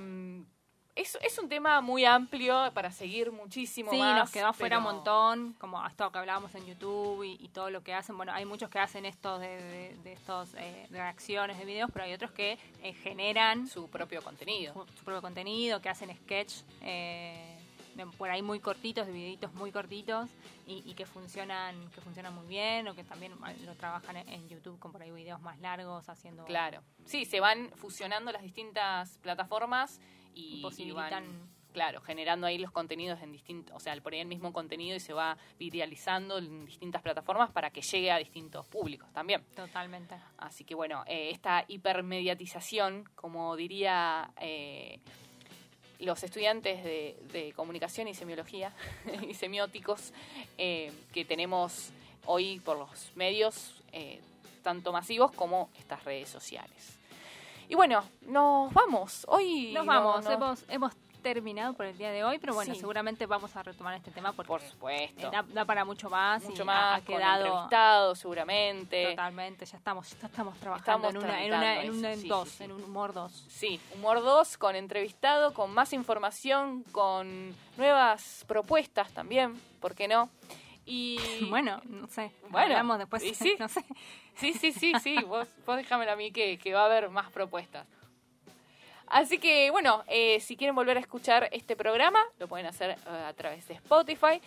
[0.96, 4.16] es, es un tema muy amplio para seguir muchísimo Sí, más.
[4.18, 7.70] nos quedó afuera un montón, como hasta lo que hablábamos en YouTube y, y todo
[7.72, 8.16] lo que hacen.
[8.16, 12.06] Bueno, hay muchos que hacen esto de, de, de estos eh, reacciones de videos, pero
[12.06, 14.74] hay otros que eh, generan su, propio contenido.
[14.98, 17.58] su propio contenido, que hacen sketch eh,
[17.96, 20.30] de- por ahí muy cortitos, de videitos muy cortitos
[20.68, 24.30] y, y que funcionan que funcionan muy bien o que también eh, lo trabajan en,
[24.30, 26.82] en YouTube con por ahí videos más largos haciendo Claro.
[27.06, 30.00] Sí, se van fusionando las distintas plataformas
[30.36, 34.20] y, y Posibilitan- van, claro, generando ahí los contenidos en distintos, o sea, por ahí
[34.20, 38.68] el mismo contenido y se va viralizando en distintas plataformas para que llegue a distintos
[38.68, 39.44] públicos también.
[39.56, 40.16] totalmente.
[40.38, 45.00] Así que bueno, eh, esta hipermediatización, como diría eh,
[46.00, 48.74] los estudiantes de, de comunicación y semiología
[49.28, 50.14] y semióticos
[50.58, 51.92] eh, que tenemos
[52.26, 54.20] hoy por los medios, eh,
[54.64, 57.00] tanto masivos como estas redes sociales.
[57.74, 59.26] Y bueno, nos vamos.
[59.28, 60.94] Hoy Nos no- vamos, no- hemos, hemos
[61.24, 62.80] terminado por el día de hoy, pero bueno, Sí.
[62.80, 65.26] seguramente vamos a retomar este tema porque por supuesto.
[65.26, 66.44] eh, da, da para mucho más.
[66.44, 69.08] mucho y más ha, quedado con seguramente.
[69.10, 72.50] totalmente, ya estamos, ya estamos trabajando Estamos en una, en una, en una sí, dos,
[72.50, 73.44] sí, en un humor dos.
[73.50, 80.30] Sí, Humor 2 con entrevistado, con más información, con nuevas propuestas también, ¿por qué no?
[80.86, 81.18] Y
[81.50, 83.56] Bueno, no sé, Bueno, hablamos después, y sí.
[83.60, 83.84] no sé.
[84.36, 87.32] sí, sí, sí, sí, vos, vos déjamelo a mí que, que va a haber más
[87.32, 87.88] propuestas.
[89.08, 92.96] Así que bueno, eh, si quieren volver a escuchar este programa, lo pueden hacer eh,
[93.28, 94.42] a través de Spotify.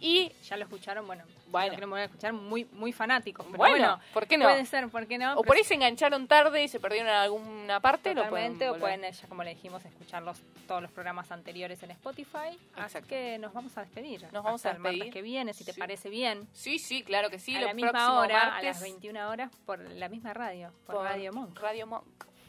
[0.00, 1.76] Y Ya lo escucharon, bueno, Bueno.
[1.86, 4.46] lo a escuchar muy muy fanáticos, pero Bueno, bueno, ¿por qué no?
[4.46, 5.34] Puede ser, ¿por qué no?
[5.34, 8.70] o por ahí se engancharon tarde y se perdieron en alguna parte, lo pueden Totalmente,
[8.70, 12.58] o pueden, ya como le dijimos, escuchar los, todos los programas anteriores en Spotify.
[12.76, 14.22] Así que nos vamos a despedir.
[14.32, 15.12] Nos vamos Hasta a el martes despedir.
[15.12, 16.48] que viene, si te parece bien.
[16.52, 17.54] Sí, sí, claro que sí.
[17.56, 21.32] a la misma hora, a las 21 horas, por la misma radio, por, por Radio
[21.32, 21.58] Monk.
[21.60, 22.04] Radio Monk.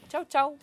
[0.07, 0.57] Chau, chau.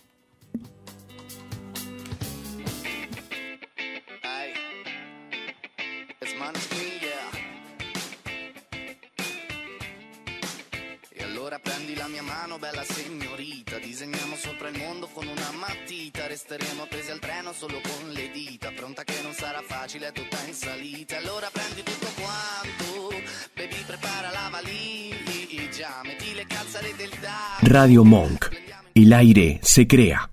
[11.48, 13.78] Allora prendi la mia mano, bella signorita.
[13.78, 16.26] Disegniamo sopra il mondo con una matita.
[16.26, 18.70] Resteremo appesi al treno solo con le dita.
[18.72, 21.16] Pronta che non sarà facile, è tutta in salita.
[21.16, 23.16] Allora prendi tutto quanto.
[23.54, 26.02] Baby, prepara la valigia.
[26.04, 27.60] Metti le calzare del dare.
[27.62, 28.50] Radio Monk.
[28.92, 30.28] El aire se crea.